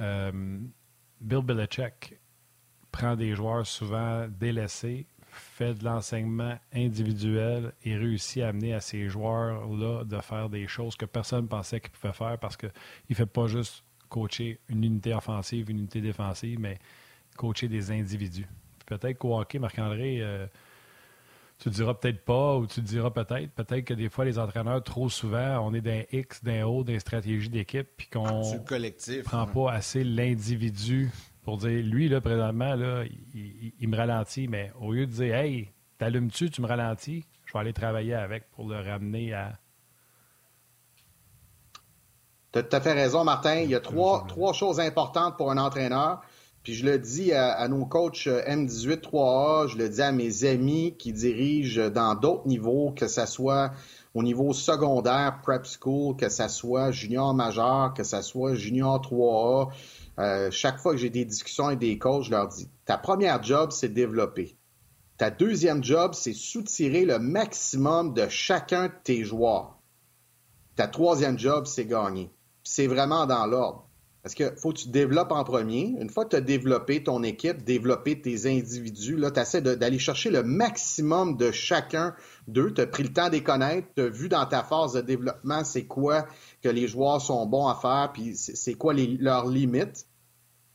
[0.00, 0.58] Euh,
[1.20, 2.14] Bill Belichick
[2.92, 9.08] prend des joueurs souvent délaissés, fait de l'enseignement individuel et réussit à amener à ces
[9.08, 12.70] joueurs-là de faire des choses que personne ne pensait qu'ils pouvaient faire parce qu'il
[13.10, 16.78] ne fait pas juste coacher une unité offensive, une unité défensive, mais
[17.36, 18.46] coacher des individus.
[18.86, 20.46] Peut-être qu'au Marc-André, euh,
[21.64, 23.50] tu diras peut-être pas ou tu diras peut-être.
[23.52, 27.00] Peut-être que des fois, les entraîneurs, trop souvent, on est d'un X, d'un O, d'une
[27.00, 31.10] stratégie d'équipe, puis qu'on ne prend pas assez l'individu
[31.42, 33.04] pour dire, lui, là, présentement, là,
[33.34, 37.60] il, me ralentit, mais au lieu de dire, hey, t'allumes-tu, tu me ralentis, je vais
[37.60, 39.52] aller travailler avec pour le ramener à.
[42.52, 43.60] Tu as tout à fait raison, Martin.
[43.60, 46.20] Il y a trois, trois choses importantes pour un entraîneur.
[46.64, 50.96] Puis je le dis à, nos coachs euh, M18-3A, je le dis à mes amis
[50.98, 53.72] qui dirigent dans d'autres niveaux, que ce soit
[54.14, 59.72] au niveau secondaire, prep school, que ce soit junior majeur, que ce soit junior 3A.
[60.18, 63.42] Euh, chaque fois que j'ai des discussions avec des coachs, je leur dis, ta première
[63.42, 64.56] job, c'est développer.
[65.18, 69.78] Ta deuxième job, c'est soutirer le maximum de chacun de tes joueurs.
[70.76, 72.30] Ta troisième job, c'est gagner.
[72.62, 73.83] C'est vraiment dans l'ordre.
[74.24, 75.94] Parce que faut que tu développes en premier.
[76.00, 79.98] Une fois que tu as développé ton équipe, développé tes individus, là, tu essaies d'aller
[79.98, 82.14] chercher le maximum de chacun
[82.48, 82.72] d'eux.
[82.72, 85.02] Tu as pris le temps de les connaître, tu as vu dans ta phase de
[85.02, 86.26] développement c'est quoi
[86.62, 90.06] que les joueurs sont bons à faire, puis c'est quoi leurs limites.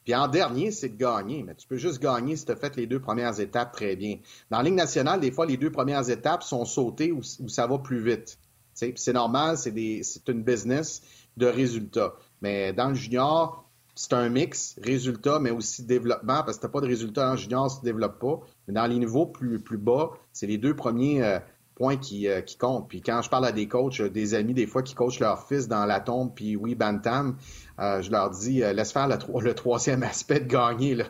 [0.03, 1.41] Puis en dernier, c'est de gagner.
[1.41, 4.17] Mais tu peux juste gagner si tu as fait les deux premières étapes très bien.
[4.51, 7.79] Dans la Ligue nationale, des fois, les deux premières étapes sont sautées ou, ça va
[7.79, 8.37] plus vite.
[8.75, 11.01] C'est normal, c'est une business
[11.35, 12.13] de résultats.
[12.41, 13.69] Mais dans le junior,
[13.99, 17.69] c'est un mix, résultat, mais aussi développement, parce que tu pas de résultat en junior,
[17.69, 18.39] tu ne développes pas.
[18.65, 21.39] Mais dans les niveaux plus, plus bas, c'est les deux premiers euh,
[21.75, 22.87] points qui, euh, qui, comptent.
[22.87, 25.45] Puis quand je parle à des coachs, euh, des amis, des fois, qui coachent leur
[25.49, 27.35] fils dans la tombe, puis oui, Bantam,
[27.77, 30.95] je leur dis, laisse faire le, le, troisième aspect de gagner.
[30.95, 31.03] Tu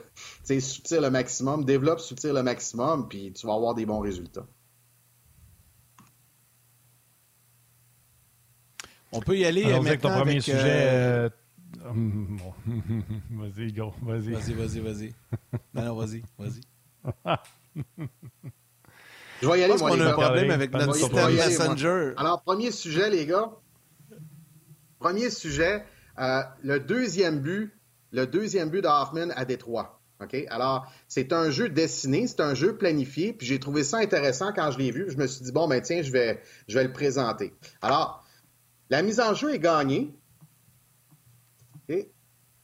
[0.44, 4.48] sais, soutire le maximum, développe, soutire le maximum, puis tu vas avoir des bons résultats.
[9.12, 10.58] On peut y aller Alors, maintenant avec ton premier avec, sujet.
[10.64, 11.30] euh,
[11.86, 12.54] euh, bon.
[13.32, 14.32] vas-y, go, vas-y.
[14.34, 15.14] Vas-y, vas-y, vas-y.
[15.74, 16.62] Non, non, vas-y, vas-y.
[19.42, 21.34] Je vais y Je aller, pense moi, qu'on les a un problème avec notre système.
[21.34, 22.14] Messenger.
[22.18, 23.50] Alors, premier sujet, les gars.
[25.00, 25.86] Premier sujet,
[26.20, 27.74] euh, le deuxième but,
[28.12, 30.02] le deuxième but de Hoffman à Détroit.
[30.22, 30.36] OK?
[30.50, 34.72] Alors, c'est un jeu dessiné, c'est un jeu planifié, puis j'ai trouvé ça intéressant quand
[34.72, 35.06] je l'ai vu.
[35.10, 37.54] Je me suis dit, bon, ben tiens, je vais, je vais le présenter.
[37.82, 38.26] Alors,
[38.90, 40.14] la mise en jeu est gagnée?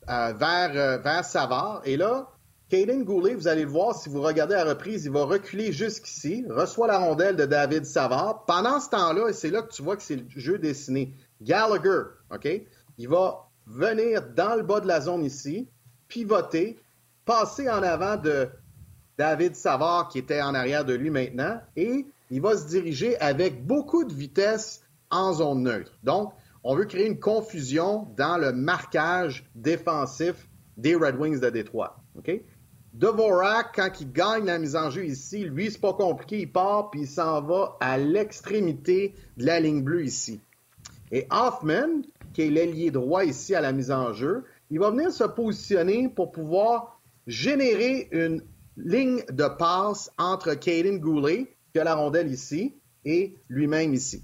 [0.07, 1.81] Euh, vers, euh, vers Savard.
[1.83, 2.29] Et là,
[2.69, 6.45] Caden Goulet, vous allez le voir, si vous regardez la reprise, il va reculer jusqu'ici,
[6.47, 8.45] reçoit la rondelle de David Savard.
[8.45, 11.11] Pendant ce temps-là, et c'est là que tu vois que c'est le jeu dessiné,
[11.41, 12.47] Gallagher, OK?
[12.99, 15.67] Il va venir dans le bas de la zone ici,
[16.07, 16.79] pivoter,
[17.25, 18.47] passer en avant de
[19.17, 23.65] David Savard qui était en arrière de lui maintenant, et il va se diriger avec
[23.65, 24.83] beaucoup de vitesse
[25.15, 25.97] en zone neutre.
[26.03, 30.47] Donc, on veut créer une confusion dans le marquage défensif
[30.77, 31.97] des Red Wings de Détroit.
[32.17, 32.41] OK?
[32.93, 36.89] Dvorak, quand il gagne la mise en jeu ici, lui, c'est pas compliqué, il part
[36.91, 40.39] puis il s'en va à l'extrémité de la ligne bleue ici.
[41.11, 42.03] Et Hoffman,
[42.33, 46.09] qui est l'ailier droit ici à la mise en jeu, il va venir se positionner
[46.09, 48.41] pour pouvoir générer une
[48.77, 54.23] ligne de passe entre Caden Goulet, qui a la rondelle ici, et lui-même ici.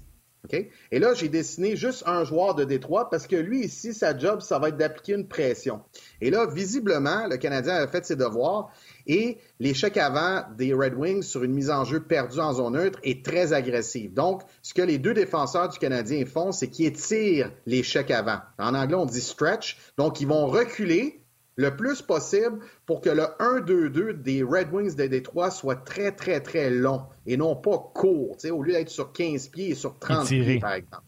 [0.50, 4.40] Et là, j'ai dessiné juste un joueur de Détroit parce que lui, ici, sa job,
[4.40, 5.82] ça va être d'appliquer une pression.
[6.20, 8.70] Et là, visiblement, le Canadien a fait ses devoirs
[9.06, 12.98] et l'échec avant des Red Wings sur une mise en jeu perdue en zone neutre
[13.04, 14.12] est très agressive.
[14.14, 18.40] Donc, ce que les deux défenseurs du Canadien font, c'est qu'ils étirent l'échec avant.
[18.58, 19.78] En anglais, on dit stretch.
[19.96, 21.21] Donc, ils vont reculer
[21.56, 26.40] le plus possible pour que le 1-2-2 des Red Wings de Détroit soit très, très,
[26.40, 29.74] très long et non pas court, tu sais, au lieu d'être sur 15 pieds et
[29.74, 30.44] sur 30 Étiré.
[30.52, 31.04] pieds, par exemple.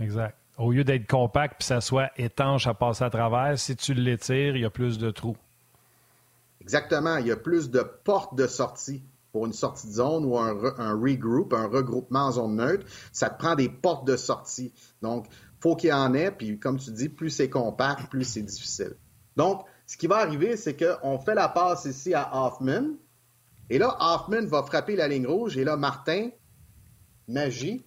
[0.00, 0.36] Exact.
[0.58, 4.56] Au lieu d'être compact puis ça soit étanche à passer à travers, si tu l'étires,
[4.56, 5.36] il y a plus de trous.
[6.60, 7.16] Exactement.
[7.16, 9.02] Il y a plus de portes de sortie
[9.32, 12.84] pour une sortie de zone ou un, re- un regroup, un regroupement en zone neutre.
[13.12, 14.72] Ça te prend des portes de sortie.
[15.02, 15.26] Donc,
[15.60, 16.30] faut qu'il y en ait.
[16.30, 18.96] Puis, comme tu dis, plus c'est compact, plus c'est difficile.
[19.36, 22.96] Donc, ce qui va arriver, c'est qu'on fait la passe ici à Hoffman.
[23.68, 25.56] Et là, Hoffman va frapper la ligne rouge.
[25.56, 26.30] Et là, Martin,
[27.28, 27.84] magie.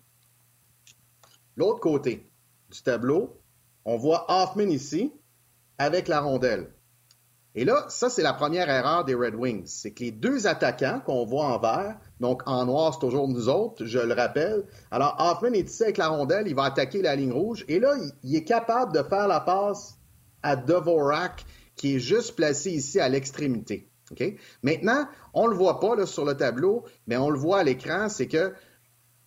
[1.55, 2.31] L'autre côté
[2.71, 3.39] du tableau,
[3.85, 5.13] on voit Hoffman ici
[5.77, 6.73] avec la rondelle.
[7.55, 9.67] Et là, ça, c'est la première erreur des Red Wings.
[9.67, 13.47] C'est que les deux attaquants qu'on voit en vert, donc en noir, c'est toujours nous
[13.47, 14.65] autres, je le rappelle.
[14.89, 17.63] Alors, Hoffman est ici avec la rondelle, il va attaquer la ligne rouge.
[17.67, 19.99] Et là, il, est capable de faire la passe
[20.41, 21.45] à Dvorak,
[21.75, 23.87] qui est juste placé ici à l'extrémité.
[24.11, 24.35] OK?
[24.63, 28.27] Maintenant, on le voit pas sur le tableau, mais on le voit à l'écran, c'est
[28.27, 28.53] que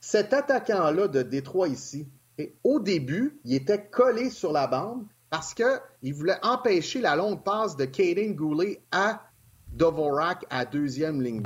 [0.01, 2.09] cet attaquant-là de Détroit ici,
[2.39, 7.43] et au début, il était collé sur la bande parce qu'il voulait empêcher la longue
[7.43, 9.23] passe de Caden Goulet à
[9.69, 11.43] Dvorak à deuxième ligne.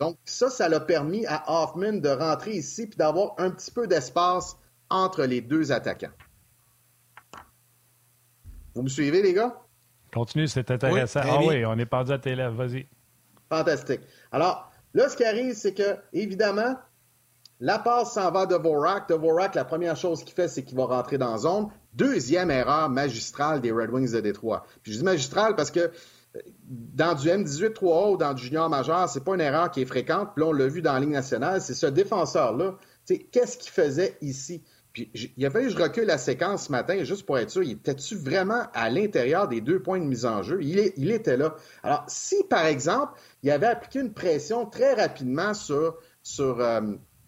[0.00, 3.86] Donc, ça, ça l'a permis à Hoffman de rentrer ici puis d'avoir un petit peu
[3.86, 4.56] d'espace
[4.90, 6.12] entre les deux attaquants.
[8.74, 9.60] Vous me suivez, les gars?
[10.12, 11.20] Continue, c'est intéressant.
[11.24, 12.54] ah oui, on est perdu à tes lèvres.
[12.54, 12.86] Vas-y.
[13.50, 14.00] Fantastique.
[14.30, 16.76] Alors, là, ce qui arrive, c'est que, évidemment,
[17.60, 19.08] la passe s'en va de Vorak.
[19.08, 21.68] De Vorak, la première chose qu'il fait, c'est qu'il va rentrer dans la zone.
[21.94, 24.64] Deuxième erreur magistrale des Red Wings de Détroit.
[24.82, 29.08] Puis je dis magistrale parce que euh, dans du M18-3A ou dans du junior majeur,
[29.08, 30.30] c'est pas une erreur qui est fréquente.
[30.34, 32.76] Puis là, on l'a vu dans la Ligue nationale, c'est ce défenseur-là.
[33.06, 34.62] Tu sais, Qu'est-ce qu'il faisait ici?
[34.92, 37.62] Puis il a fallu que je recule la séquence ce matin juste pour être sûr.
[37.62, 40.58] Il était-tu vraiment à l'intérieur des deux points de mise en jeu?
[40.62, 41.54] Il, est- il était là.
[41.82, 43.12] Alors, si, par exemple,
[43.42, 46.80] il avait appliqué une pression très rapidement sur, sur, euh,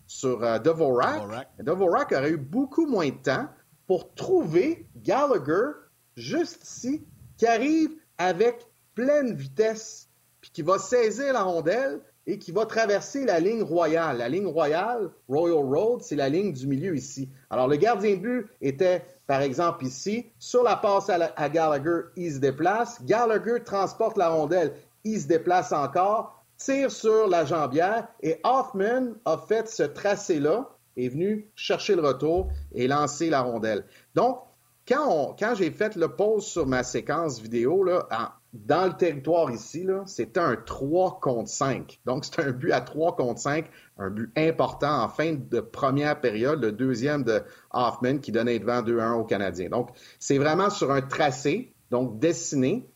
[0.06, 1.48] sur euh, Dvorak, Dvorak.
[1.60, 3.46] Dvorak aurait eu beaucoup moins de temps
[3.90, 5.72] pour trouver Gallagher
[6.14, 7.04] juste ici,
[7.36, 8.64] qui arrive avec
[8.94, 10.08] pleine vitesse,
[10.40, 14.18] puis qui va saisir la rondelle et qui va traverser la ligne royale.
[14.18, 17.30] La ligne royale, Royal Road, c'est la ligne du milieu ici.
[17.50, 20.26] Alors, le gardien de but était, par exemple, ici.
[20.38, 23.04] Sur la passe à, Gallagher, il se déplace.
[23.04, 24.72] Gallagher transporte la rondelle,
[25.02, 30.70] il se déplace encore, tire sur la jambière et Hoffman a fait ce tracé-là,
[31.04, 33.84] est venu chercher le retour et lancer la rondelle.
[34.14, 34.40] Donc,
[34.88, 38.08] quand, j'ai fait le pause sur ma séquence vidéo, là,
[38.52, 42.00] dans le territoire ici, c'était un 3 contre 5.
[42.04, 46.20] Donc, c'est un but à 3 contre 5, un but important en fin de première
[46.20, 49.68] période, le deuxième de Hoffman qui donnait devant 2-1 aux Canadiens.
[49.68, 52.90] Donc, c'est vraiment sur un tracé, donc dessiné.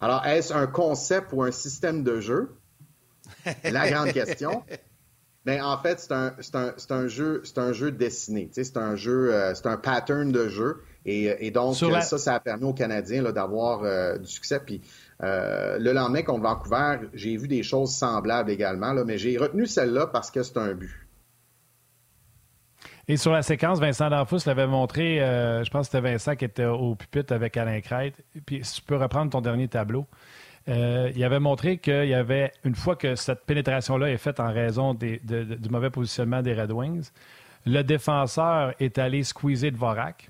[0.00, 2.56] Alors, est-ce un concept ou un système de jeu?
[3.64, 4.64] La grande question.
[5.44, 8.48] Mais en fait, c'est un, un, un, jeu, c'est un jeu dessiné.
[8.52, 10.82] C'est un jeu, euh, c'est un pattern de jeu.
[11.04, 14.60] Et, donc, ça, ça a permis aux Canadiens d'avoir euh, du succès.
[14.64, 14.80] Puis
[15.22, 19.66] euh, le lendemain contre Vancouver, j'ai vu des choses semblables également, là, mais j'ai retenu
[19.66, 20.94] celle-là parce que c'est un but.
[23.08, 26.44] Et sur la séquence, Vincent D'Anfous l'avait montré, euh, je pense que c'était Vincent qui
[26.44, 28.14] était au pupitre avec Alain Crête.
[28.46, 30.06] Puis si tu peux reprendre ton dernier tableau.
[30.66, 34.94] Il avait montré qu'il y avait, une fois que cette pénétration-là est faite en raison
[34.94, 35.20] du
[35.70, 37.10] mauvais positionnement des Red Wings,
[37.66, 40.28] le défenseur est allé squeezer de.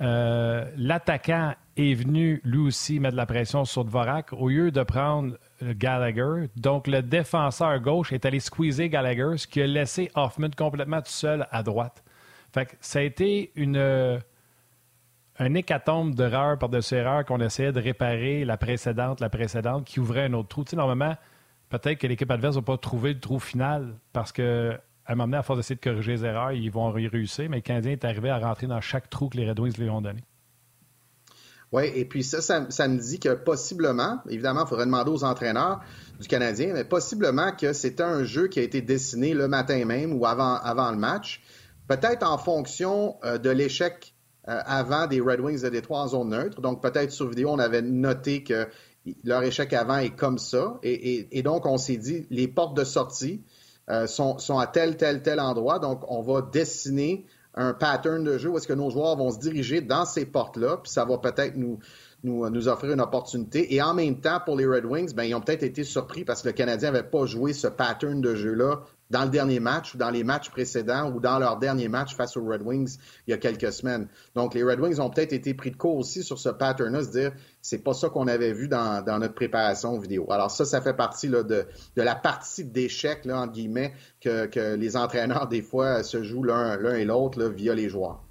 [0.00, 5.36] Euh, l'attaquant est venu lui aussi mettre la pression sur Dvorak au lieu de prendre
[5.62, 6.48] Gallagher.
[6.56, 11.10] Donc, le défenseur gauche est allé squeezer Gallagher, ce qui a laissé Hoffman complètement tout
[11.10, 12.02] seul à droite.
[12.52, 14.20] Fait ça a été une,
[15.38, 20.24] un hécatombe d'erreurs par-dessus erreurs qu'on essayait de réparer la précédente, la précédente, qui ouvrait
[20.24, 20.64] un autre trou.
[20.64, 21.14] Tu normalement,
[21.68, 24.78] peut-être que l'équipe adverse n'a pas trouvé le trou final parce que
[25.08, 27.56] un moment donné, à force d'essayer de corriger les erreurs, ils vont y réussir, mais
[27.56, 30.00] le Canadien est arrivé à rentrer dans chaque trou que les Red Wings lui ont
[30.00, 30.24] donné.
[31.72, 35.80] Oui, et puis ça, ça, me dit que possiblement, évidemment, il faudrait demander aux entraîneurs
[36.20, 40.12] du Canadien, mais possiblement que c'était un jeu qui a été dessiné le matin même
[40.12, 41.42] ou avant, le match,
[41.88, 44.15] peut-être en fonction euh, de l'échec
[44.46, 46.60] avant des Red Wings de Détroit en zone neutre.
[46.60, 48.68] Donc peut-être sur vidéo, on avait noté que
[49.24, 50.78] leur échec avant est comme ça.
[50.82, 53.42] et donc, on s'est dit, les portes de sortie,
[53.88, 55.78] euh, sont, à tel, tel, tel endroit.
[55.78, 57.24] Donc, on va dessiner
[57.54, 60.78] un pattern de jeu où est-ce que nos joueurs vont se diriger dans ces portes-là,
[60.78, 61.78] puis ça va peut-être nous,
[62.24, 63.74] nous, offrir une opportunité.
[63.74, 66.42] Et en même temps, pour les Red Wings, ben, ils ont peut-être été surpris parce
[66.42, 68.80] que le Canadien n'avait pas joué ce pattern de jeu-là
[69.10, 72.36] dans le dernier match ou dans les matchs précédents ou dans leur dernier match face
[72.36, 74.08] aux Red Wings il y a quelques semaines.
[74.34, 77.10] Donc, les Red Wings ont peut-être été pris de court aussi sur ce pattern-là, se
[77.10, 77.32] dire,
[77.62, 80.30] c'est pas ça qu'on avait vu dans, notre préparation vidéo.
[80.30, 85.48] Alors ça, ça fait partie de, la partie d'échec, entre guillemets, que, que, les entraîneurs,
[85.48, 88.25] des fois, se jouent l'un et l'autre via les joueurs.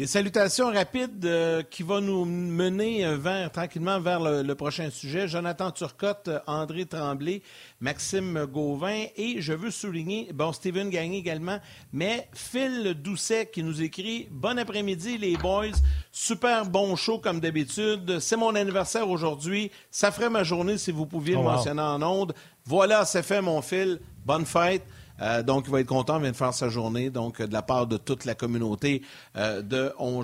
[0.00, 5.28] Des salutations rapides euh, qui vont nous mener euh, vers, tranquillement vers le, prochain sujet.
[5.28, 7.42] Jonathan Turcotte, euh, André Tremblay,
[7.80, 11.58] Maxime Gauvin et je veux souligner, bon, Steven Gagné également,
[11.92, 15.76] mais Phil Doucet qui nous écrit Bon après-midi les boys,
[16.10, 18.20] super bon show comme d'habitude.
[18.20, 19.70] C'est mon anniversaire aujourd'hui.
[19.90, 22.32] Ça ferait ma journée si vous pouviez le oh, mentionner en ondes.
[22.64, 24.00] Voilà, c'est fait mon Phil.
[24.24, 24.82] Bonne fête.
[25.20, 27.62] Euh, donc, il va être content, il vient de faire sa journée, donc de la
[27.62, 29.02] part de toute la communauté
[29.36, 30.22] euh, de On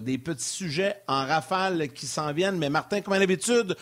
[0.00, 3.76] Des petits sujets en rafale qui s'en viennent, mais Martin, comme à l'habitude,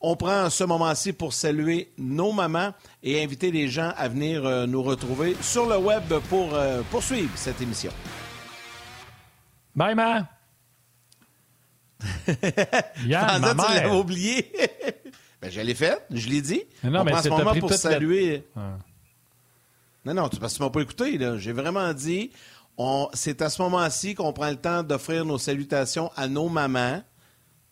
[0.00, 4.66] on prend ce moment-ci pour saluer nos mamans et inviter les gens à venir euh,
[4.66, 6.50] nous retrouver sur le web pour
[6.90, 7.92] poursuivre cette émission.
[9.74, 10.28] Bye, ma!
[13.06, 14.52] yeah, tu l'avais oublié.
[15.40, 16.62] ben, je l'ai fait, je l'ai dit.
[16.82, 18.44] Non, on mais prend ce moment pour saluer...
[20.04, 21.18] Non, non, parce que tu m'as pas écouté.
[21.38, 22.30] J'ai vraiment dit,
[23.12, 27.02] c'est à ce moment-ci qu'on prend le temps d'offrir nos salutations à nos mamans.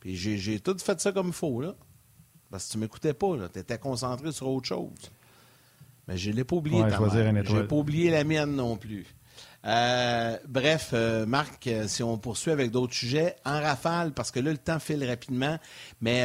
[0.00, 1.74] Puis j'ai tout fait ça comme il faut, là.
[2.50, 4.90] Parce que tu m'écoutais pas, Tu étais concentré sur autre chose.
[6.08, 7.44] Mais je l'ai pas oublié, ta mère.
[7.44, 9.06] Je n'ai pas oublié la mienne non plus.
[9.64, 14.40] Euh, bref, euh, Marc, euh, si on poursuit avec d'autres sujets, en rafale, parce que
[14.40, 15.58] là, le temps file rapidement,
[16.00, 16.24] mais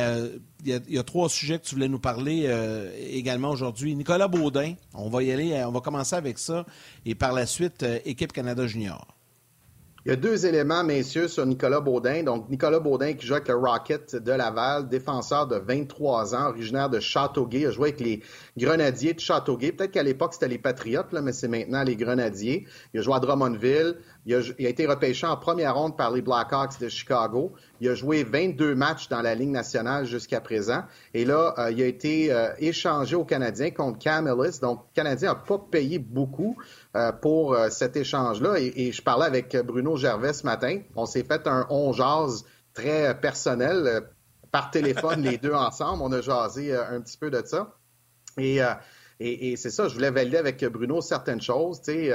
[0.66, 2.50] il y, a trois sujets que tu voulais nous parler
[3.12, 3.96] également aujourd'hui.
[3.96, 6.66] Nicolas Baudin, on va y aller, on va commencer avec ça,
[7.06, 9.17] et par la suite, équipe Canada Junior.
[10.08, 12.24] Il y a deux éléments, messieurs, sur Nicolas Baudin.
[12.24, 16.90] Donc, Nicolas Baudin qui joue avec le Rocket de Laval, défenseur de 23 ans, originaire
[16.90, 18.24] de Châteauguay, a joué avec les
[18.58, 19.74] Grenadiers de Châteauguay.
[19.74, 22.66] Peut-être qu'à l'époque, c'était les Patriotes, là, mais c'est maintenant les Grenadiers.
[22.94, 23.98] Il a joué à Drummondville,
[24.28, 27.54] Il a, été repêché en première ronde par les Blackhawks de Chicago.
[27.80, 30.84] Il a joué 22 matchs dans la Ligue nationale jusqu'à présent.
[31.14, 34.60] Et là, euh, il a été euh, échangé au Canadien contre Cam Ellis.
[34.62, 36.58] Donc, le Canadien n'a pas payé beaucoup
[36.98, 38.60] euh, pour cet échange-là.
[38.60, 40.82] Et, je parlais avec Bruno Gervais ce matin.
[40.98, 44.10] On s'est fait un on jase très personnel
[44.52, 46.04] par téléphone, les deux ensemble.
[46.04, 47.78] On a jasé un petit peu de ça.
[48.38, 48.60] Et,
[49.22, 51.80] et, c'est ça, je voulais valider avec Bruno certaines choses.
[51.88, 52.12] et,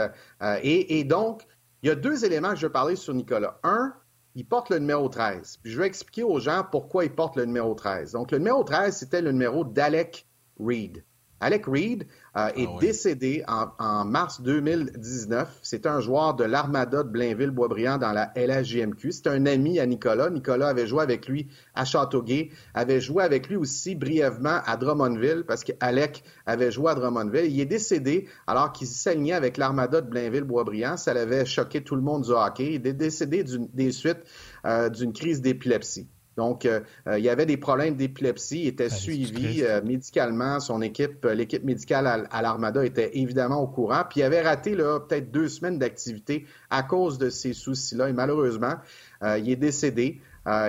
[0.98, 1.46] et donc,
[1.82, 3.58] il y a deux éléments que je veux parler sur Nicolas.
[3.64, 3.92] Un,
[4.34, 5.58] il porte le numéro 13.
[5.62, 8.12] Puis je vais expliquer aux gens pourquoi il porte le numéro 13.
[8.12, 10.26] Donc, le numéro 13, c'était le numéro d'Alec
[10.60, 11.04] Reed.
[11.42, 15.58] Alec Reed euh, est ah décédé en, mars 2019.
[15.62, 19.10] C'est un joueur de l'Armada de Blainville-Boisbriand dans la LHJMQ.
[19.10, 20.30] C'est un ami à Nicolas.
[20.30, 25.44] Nicolas avait joué avec lui à Châteauguay, avait joué avec lui aussi brièvement à Drummondville
[25.46, 27.52] parce qu'Alec avait joué à Drummondville.
[27.52, 30.96] Il est décédé alors qu'il s'alignait avec l'Armada de Blainville-Boisbriand.
[30.96, 32.74] Ça l'avait choqué tout le monde du hockey.
[32.74, 34.22] Il est décédé des suites
[34.64, 36.08] euh, d'une crise d'épilepsie.
[36.36, 40.60] Donc, euh, euh, il y avait des problèmes d'épilepsie, il était ah, suivi euh, médicalement.
[40.60, 44.02] Son équipe, l'équipe médicale à, l'Armada était évidemment au courant.
[44.08, 48.08] Puis il avait raté peut-être deux semaines d'activité à cause de ces soucis-là.
[48.08, 48.74] Et malheureusement,
[49.22, 50.20] il est décédé.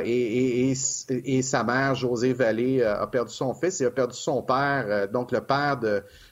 [0.05, 5.31] Et, sa mère, José Vallée, a perdu son fils et a perdu son père, donc
[5.31, 5.79] le père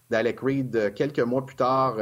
[0.10, 1.98] d'Alec Reed, quelques mois plus tard,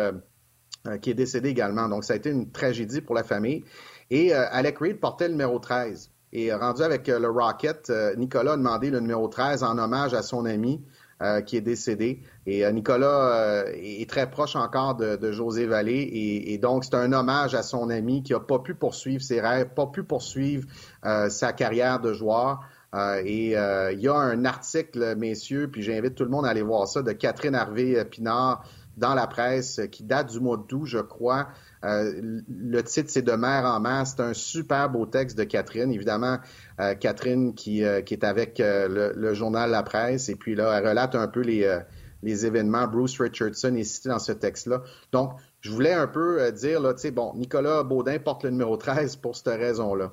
[1.01, 1.87] qui est décédé également.
[1.87, 3.63] Donc, ça a été une tragédie pour la famille.
[4.09, 6.11] Et Alec Reed portait le numéro 13.
[6.31, 10.13] Et rendu avec euh, le Rocket, euh, Nicolas a demandé le numéro 13 en hommage
[10.13, 10.83] à son ami
[11.23, 12.21] euh, qui est décédé.
[12.45, 16.09] Et Nicolas est très proche encore de, José Vallée.
[16.47, 19.69] Et, donc, c'est un hommage à son ami qui n'a pas pu poursuivre ses rêves,
[19.75, 20.67] pas pu poursuivre
[21.03, 22.61] sa carrière de joueur.
[22.95, 26.87] et il y a un article, messieurs, puis j'invite tout le monde à aller voir
[26.87, 28.63] ça, de Catherine Harvey-Pinard
[28.97, 31.49] dans la presse qui date du mois d'août, je crois,
[31.85, 34.15] euh, le titre, c'est De mère en masse.
[34.17, 35.91] C'est un super beau texte de Catherine.
[35.91, 36.37] Évidemment,
[36.79, 40.29] euh, Catherine qui, euh, qui, est avec le, journal La Presse.
[40.29, 41.79] Et puis là, elle relate un peu les,
[42.23, 42.87] les événements.
[42.87, 44.81] Bruce Richardson est cité dans ce texte-là.
[45.11, 48.77] Donc, je voulais un peu dire, là, tu sais, bon, Nicolas Baudin porte le numéro
[48.77, 50.11] 13 pour cette raison-là.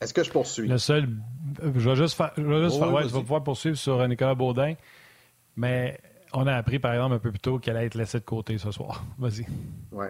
[0.00, 0.68] Est-ce que je poursuis?
[0.68, 1.08] Le seul.
[1.62, 2.32] Je vais juste faire.
[2.36, 4.74] Je vais juste faire, ouais, pouvoir poursuivre sur Nicolas Baudin.
[5.56, 5.98] Mais
[6.36, 8.58] on a appris, par exemple, un peu plus tôt qu'elle allait être laissée de côté
[8.58, 9.04] ce soir.
[9.18, 9.46] Vas-y.
[9.92, 10.06] Oui.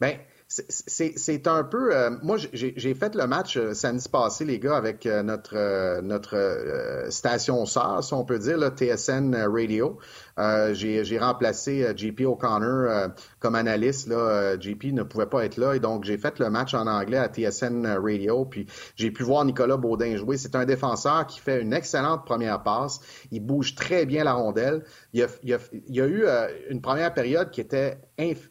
[0.00, 0.16] Bien,
[0.48, 1.94] c'est un peu.
[1.94, 7.66] Euh, moi, j'ai fait le match euh, samedi passé, les gars, avec euh, notre station
[7.66, 9.98] sœur, si on peut dire, là, TSN Radio.
[10.38, 14.08] J'ai remplacé JP O'Connor comme analyste.
[14.08, 17.18] Là, JP ne pouvait pas être là et donc j'ai fait le match en anglais
[17.18, 18.44] à TSN Radio.
[18.44, 18.66] Puis
[18.96, 20.36] j'ai pu voir Nicolas Baudin jouer.
[20.36, 23.00] C'est un défenseur qui fait une excellente première passe.
[23.30, 24.84] Il bouge très bien la rondelle.
[25.12, 26.24] Il y a, il y a eu
[26.70, 27.98] une première période qui était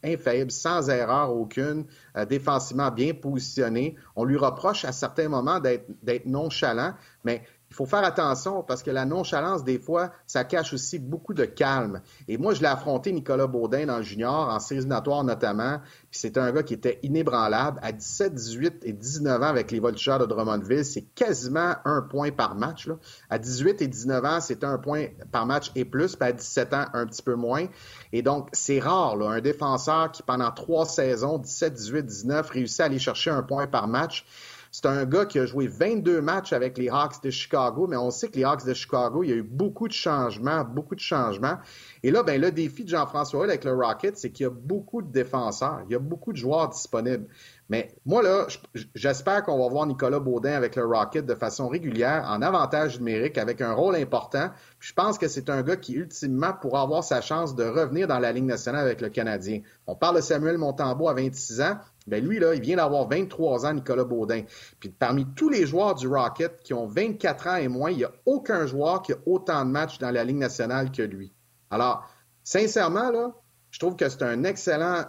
[0.04, 1.86] infaillible, sans erreur aucune,
[2.18, 3.96] euh, défensivement bien positionné.
[4.16, 8.90] On lui reproche à certains moments d'être nonchalant, mais il faut faire attention parce que
[8.90, 12.02] la nonchalance, des fois, ça cache aussi beaucoup de calme.
[12.28, 15.80] Et moi, je l'ai affronté, Nicolas Baudin, dans le junior, en séries notamment.
[16.10, 17.80] Puis c'était un gars qui était inébranlable.
[17.84, 22.32] À 17, 18 et 19 ans avec les Voltigeurs de Drummondville, c'est quasiment un point
[22.32, 22.88] par match.
[22.88, 22.96] Là.
[23.30, 26.16] À 18 et 19 ans, c'était un point par match et plus.
[26.16, 27.68] Puis à 17 ans, un petit peu moins.
[28.12, 32.86] Et donc, c'est rare, un défenseur qui, pendant trois saisons, 17, 18, 19, réussit à
[32.86, 34.26] aller chercher un point par match.
[34.72, 38.12] C'est un gars qui a joué 22 matchs avec les Hawks de Chicago, mais on
[38.12, 41.00] sait que les Hawks de Chicago, il y a eu beaucoup de changements, beaucoup de
[41.00, 41.58] changements.
[42.04, 45.02] Et là, ben, le défi de Jean-François avec le Rocket, c'est qu'il y a beaucoup
[45.02, 47.26] de défenseurs, il y a beaucoup de joueurs disponibles.
[47.70, 48.48] Mais moi, là,
[48.96, 53.38] j'espère qu'on va voir Nicolas Baudin avec le Rocket de façon régulière, en avantage numérique,
[53.38, 54.50] avec un rôle important.
[54.80, 58.20] je pense que c'est un gars qui, ultimement, pourra avoir sa chance de revenir dans
[58.20, 59.62] la Ligue nationale avec le Canadien.
[59.86, 61.78] On parle de Samuel Montembeau à 26 ans.
[62.10, 64.44] Ben lui, il vient d'avoir 23 ans, Nicolas Baudin.
[64.80, 68.04] Puis parmi tous les joueurs du Rocket qui ont 24 ans et moins, il n'y
[68.04, 71.32] a aucun joueur qui a autant de matchs dans la Ligue nationale que lui.
[71.70, 72.10] Alors,
[72.44, 73.32] sincèrement, là,
[73.72, 75.06] je trouve que c'est un excellent,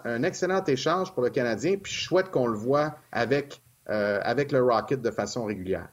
[0.66, 5.00] échange pour le Canadien, puis je souhaite qu'on le voit avec, euh, avec le Rocket
[5.00, 5.88] de façon régulière.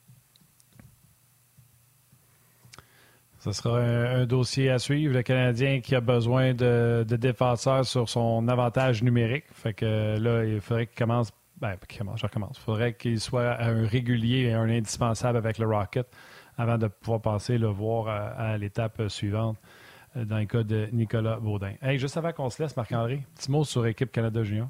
[3.47, 5.13] Ce sera un, dossier à suivre.
[5.13, 9.45] Le Canadien qui a besoin de, défenseurs sur son avantage numérique.
[9.53, 11.31] Fait que là, il faudrait qu'il commence.
[11.61, 12.57] Ben, je recommence.
[12.57, 16.07] Il faudrait qu'il soit un régulier et un indispensable avec le Rocket
[16.57, 19.57] avant de pouvoir passer le voir à, l'étape suivante
[20.17, 21.73] euh, dans le cas de Nicolas Baudin.
[21.81, 24.67] Hey, juste avant qu'on se laisse, Marc-André, petit mot sur l'équipe Canada Junior.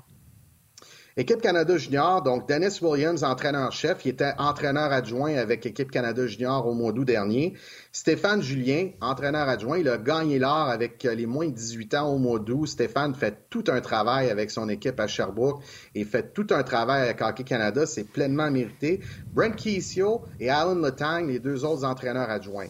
[1.20, 6.68] Équipe Canada Junior, donc Dennis Williams, entraîneur-chef, il était entraîneur adjoint avec Équipe Canada Junior
[6.68, 7.56] au mois d'août dernier.
[7.92, 12.20] Stéphane Julien, entraîneur adjoint, il a gagné l'or avec les moins de 18 ans au
[12.20, 12.68] mois d'août.
[12.68, 15.64] Stéphane fait tout un travail avec son équipe à Sherbrooke
[15.96, 17.88] et fait tout un travail avec Hockey Canada.
[17.88, 19.00] C'est pleinement mérité.
[19.34, 22.70] Brent Keesio et Alan Letang, les deux autres entraîneurs adjoints.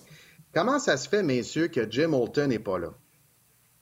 [0.53, 2.93] Comment ça se fait, messieurs, que Jim Holton n'est pas là?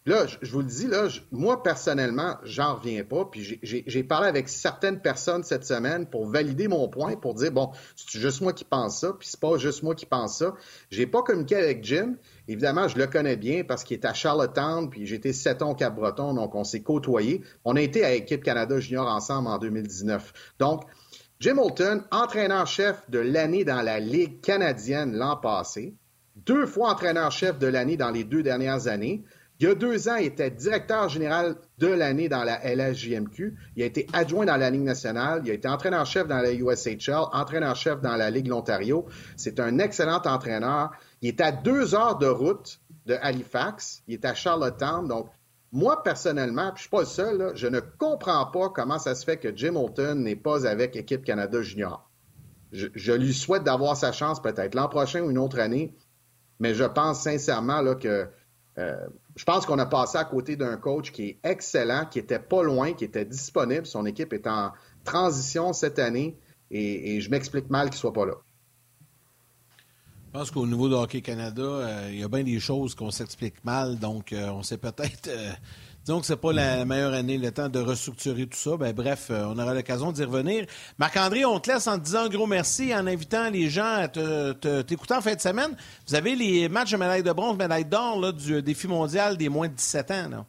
[0.08, 3.26] Là, je, vous le dis, là, moi, personnellement, j'en reviens pas.
[3.26, 7.72] Puis j'ai parlé avec certaines personnes cette semaine pour valider mon point, pour dire, bon,
[7.96, 10.54] c'est juste moi qui pense ça, puis c'est pas juste moi qui pense ça.
[10.92, 12.18] J'ai pas communiqué avec Jim.
[12.48, 16.36] Évidemment, je le connais bien parce qu'il est à Charlottetown, puis j'étais sept ans Cap-Breton,
[16.36, 17.42] donc on s'est côtoyés.
[17.64, 20.34] On a été à Équipe Canada Junior ensemble en 2019.
[20.60, 20.84] Donc,
[21.40, 25.96] Jim Holton, entraîneur-chef de l'année dans la Ligue canadienne l'an passé,
[26.36, 29.24] deux fois entraîneur-chef de l'année dans les deux dernières années.
[29.60, 33.56] Il y a deux ans, il était directeur général de l'année dans la LSJMQ.
[33.78, 35.42] Il a été adjoint dans la Ligue nationale.
[35.46, 39.06] Il a été entraîneur-chef dans la USHL, entraîneur-chef dans la Ligue l'Ontario.
[39.38, 40.92] C'est un excellent entraîneur.
[41.22, 44.04] Il est à deux heures de route de Halifax.
[44.08, 45.08] Il est à Charlottetown.
[45.08, 45.30] Donc,
[45.72, 49.26] moi, personnellement, puis je suis pas le seul, je ne comprends pas comment ça se
[49.26, 52.10] fait que Jim Holton n'est pas avec Équipe Canada Junior.
[52.72, 55.96] Je, lui souhaite d'avoir sa chance peut-être l'an prochain ou une autre année,
[56.60, 58.28] mais je pense sincèrement là, que
[58.78, 62.40] euh, je pense qu'on a passé à côté d'un coach qui est excellent, qui était
[62.40, 63.86] pas loin, qui était disponible.
[63.86, 64.72] Son équipe est en
[65.04, 66.38] transition cette année
[66.72, 68.34] et, je m'explique mal qu'il soit pas là.
[70.28, 73.12] Je pense qu'au niveau de Hockey Canada, euh, il y a bien des choses qu'on
[73.12, 75.30] s'explique mal, donc euh, on sait peut-être
[76.06, 78.78] Disons que ce n'est pas la meilleure année, le temps de restructurer tout ça.
[78.78, 80.68] Ben, bref, euh, on aura l'occasion d'y revenir.
[81.00, 84.08] Marc-André, on te laisse en te disant un gros merci, en invitant les gens à
[84.08, 85.76] t'écouter en fin de semaine.
[86.08, 89.68] Vous avez les matchs de médaille de bronze, médaille d'or du défi mondial des moins
[89.68, 90.46] de 17 ans.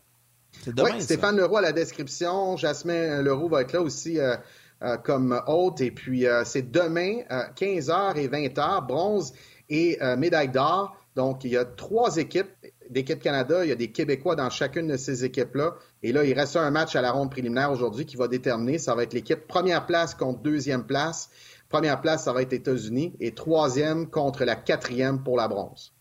[0.62, 2.58] C'est demain, oui, Stéphane Leroux à la description.
[2.58, 4.36] Jasmin Leroux va être là aussi euh,
[4.82, 5.80] euh, comme hôte.
[5.80, 9.32] Et puis, c'est demain, 15h et 20h, bronze
[9.70, 10.94] et médaille d'or.
[11.14, 12.55] Donc, il y a trois équipes
[12.90, 13.64] d'équipe Canada.
[13.64, 15.74] Il y a des Québécois dans chacune de ces équipes-là.
[16.02, 18.78] Et là, il reste un match à la ronde préliminaire aujourd'hui qui va déterminer.
[18.78, 21.30] Ça va être l'équipe première place contre deuxième place.
[21.68, 23.14] Première place, ça va être États-Unis.
[23.20, 25.92] Et troisième contre la quatrième pour la bronze.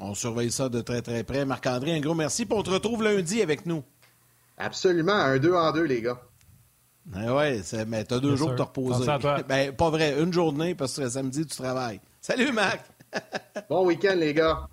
[0.00, 1.44] On surveille ça de très, très près.
[1.44, 2.46] Marc-André, un gros merci.
[2.46, 3.82] Puis on te retrouve lundi avec nous.
[4.58, 5.12] Absolument.
[5.12, 6.20] Un deux en deux, les gars.
[7.14, 9.44] Oui, ouais, mais t'as deux jours pour te reposer.
[9.48, 12.00] Ben, pas vrai, une journée parce que samedi, tu travailles.
[12.20, 12.80] Salut, Marc!
[13.68, 14.68] bon week-end, les gars.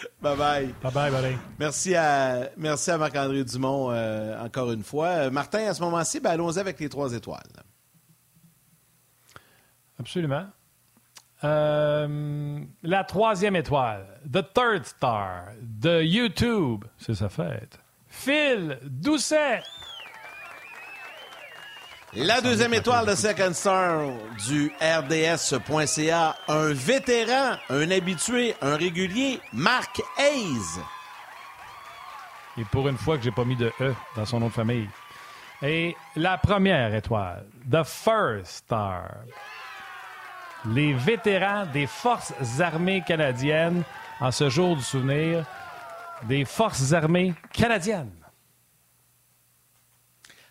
[0.22, 0.74] Bye bye.
[0.82, 1.38] Bye bye, bye.
[1.58, 5.08] Merci à, merci à Marc-André Dumont euh, encore une fois.
[5.08, 7.42] Euh, Martin, à ce moment-ci, ben, allons-y avec les trois étoiles.
[9.98, 10.46] Absolument.
[11.44, 17.78] Euh, la troisième étoile, The Third Star, de YouTube, c'est sa fête.
[18.08, 19.62] Phil Doucet.
[22.18, 24.08] La deuxième étoile de Second Star
[24.48, 30.80] du RDS.ca, un vétéran, un habitué, un régulier, Marc Hayes.
[32.56, 34.88] Et pour une fois que j'ai pas mis de E dans son nom de famille.
[35.60, 39.10] Et la première étoile, The First Star.
[40.64, 43.82] Les vétérans des Forces armées canadiennes
[44.20, 45.44] en ce jour du souvenir
[46.22, 48.10] des Forces armées canadiennes.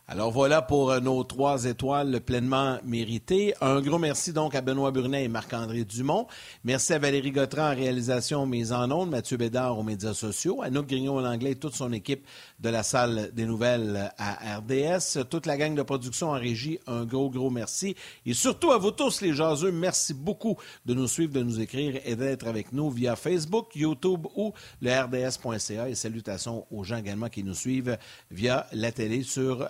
[0.08, 3.56] Alors voilà pour euh, nos trois étoiles pleinement méritées.
[3.60, 6.28] Un gros merci donc à Benoît Burnet et Marc-André Dumont.
[6.64, 10.70] Merci à Valérie Gautran en réalisation mise en ondes, Mathieu Bédard aux médias sociaux, à
[10.70, 12.28] Nook Grignon en anglais et toute son équipe
[12.60, 15.26] de la salle des nouvelles à RDS.
[15.28, 17.96] Toute la gang de production en régie, un gros, gros merci.
[18.28, 22.00] Et surtout à vous tous les jaseux, merci beaucoup de nous suivre, de nous écrire
[22.06, 24.54] et d'être avec nous via Facebook, YouTube ou
[24.84, 25.90] le RDS.ca.
[25.90, 27.98] Et salutations aux gens également qui nous suivent
[28.30, 29.68] via la télé sur.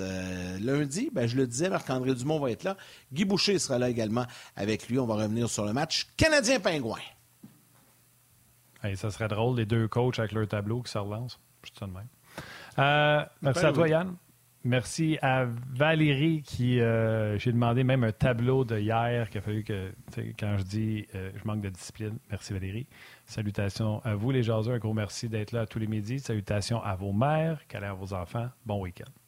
[0.00, 2.76] Euh, lundi, ben, je le disais, Marc-André Dumont va être là.
[3.12, 4.98] Guy Boucher sera là également avec lui.
[4.98, 7.00] On va revenir sur le match Canadien-Pingouin.
[8.94, 11.40] ça serait drôle, les deux coachs avec leur tableau qui se relancent.
[12.78, 14.16] Euh, merci à toi, Yann.
[14.66, 19.62] Merci à Valérie qui, euh, j'ai demandé même un tableau de hier qu'il a fallu
[19.62, 19.92] que,
[20.40, 22.88] quand je dis je manque de discipline, merci Valérie.
[23.26, 24.72] Salutations à vous, les jaseux.
[24.72, 26.18] Un gros merci d'être là tous les midis.
[26.18, 28.48] Salutations à vos mères, câlins à vos enfants.
[28.64, 29.25] Bon week-end.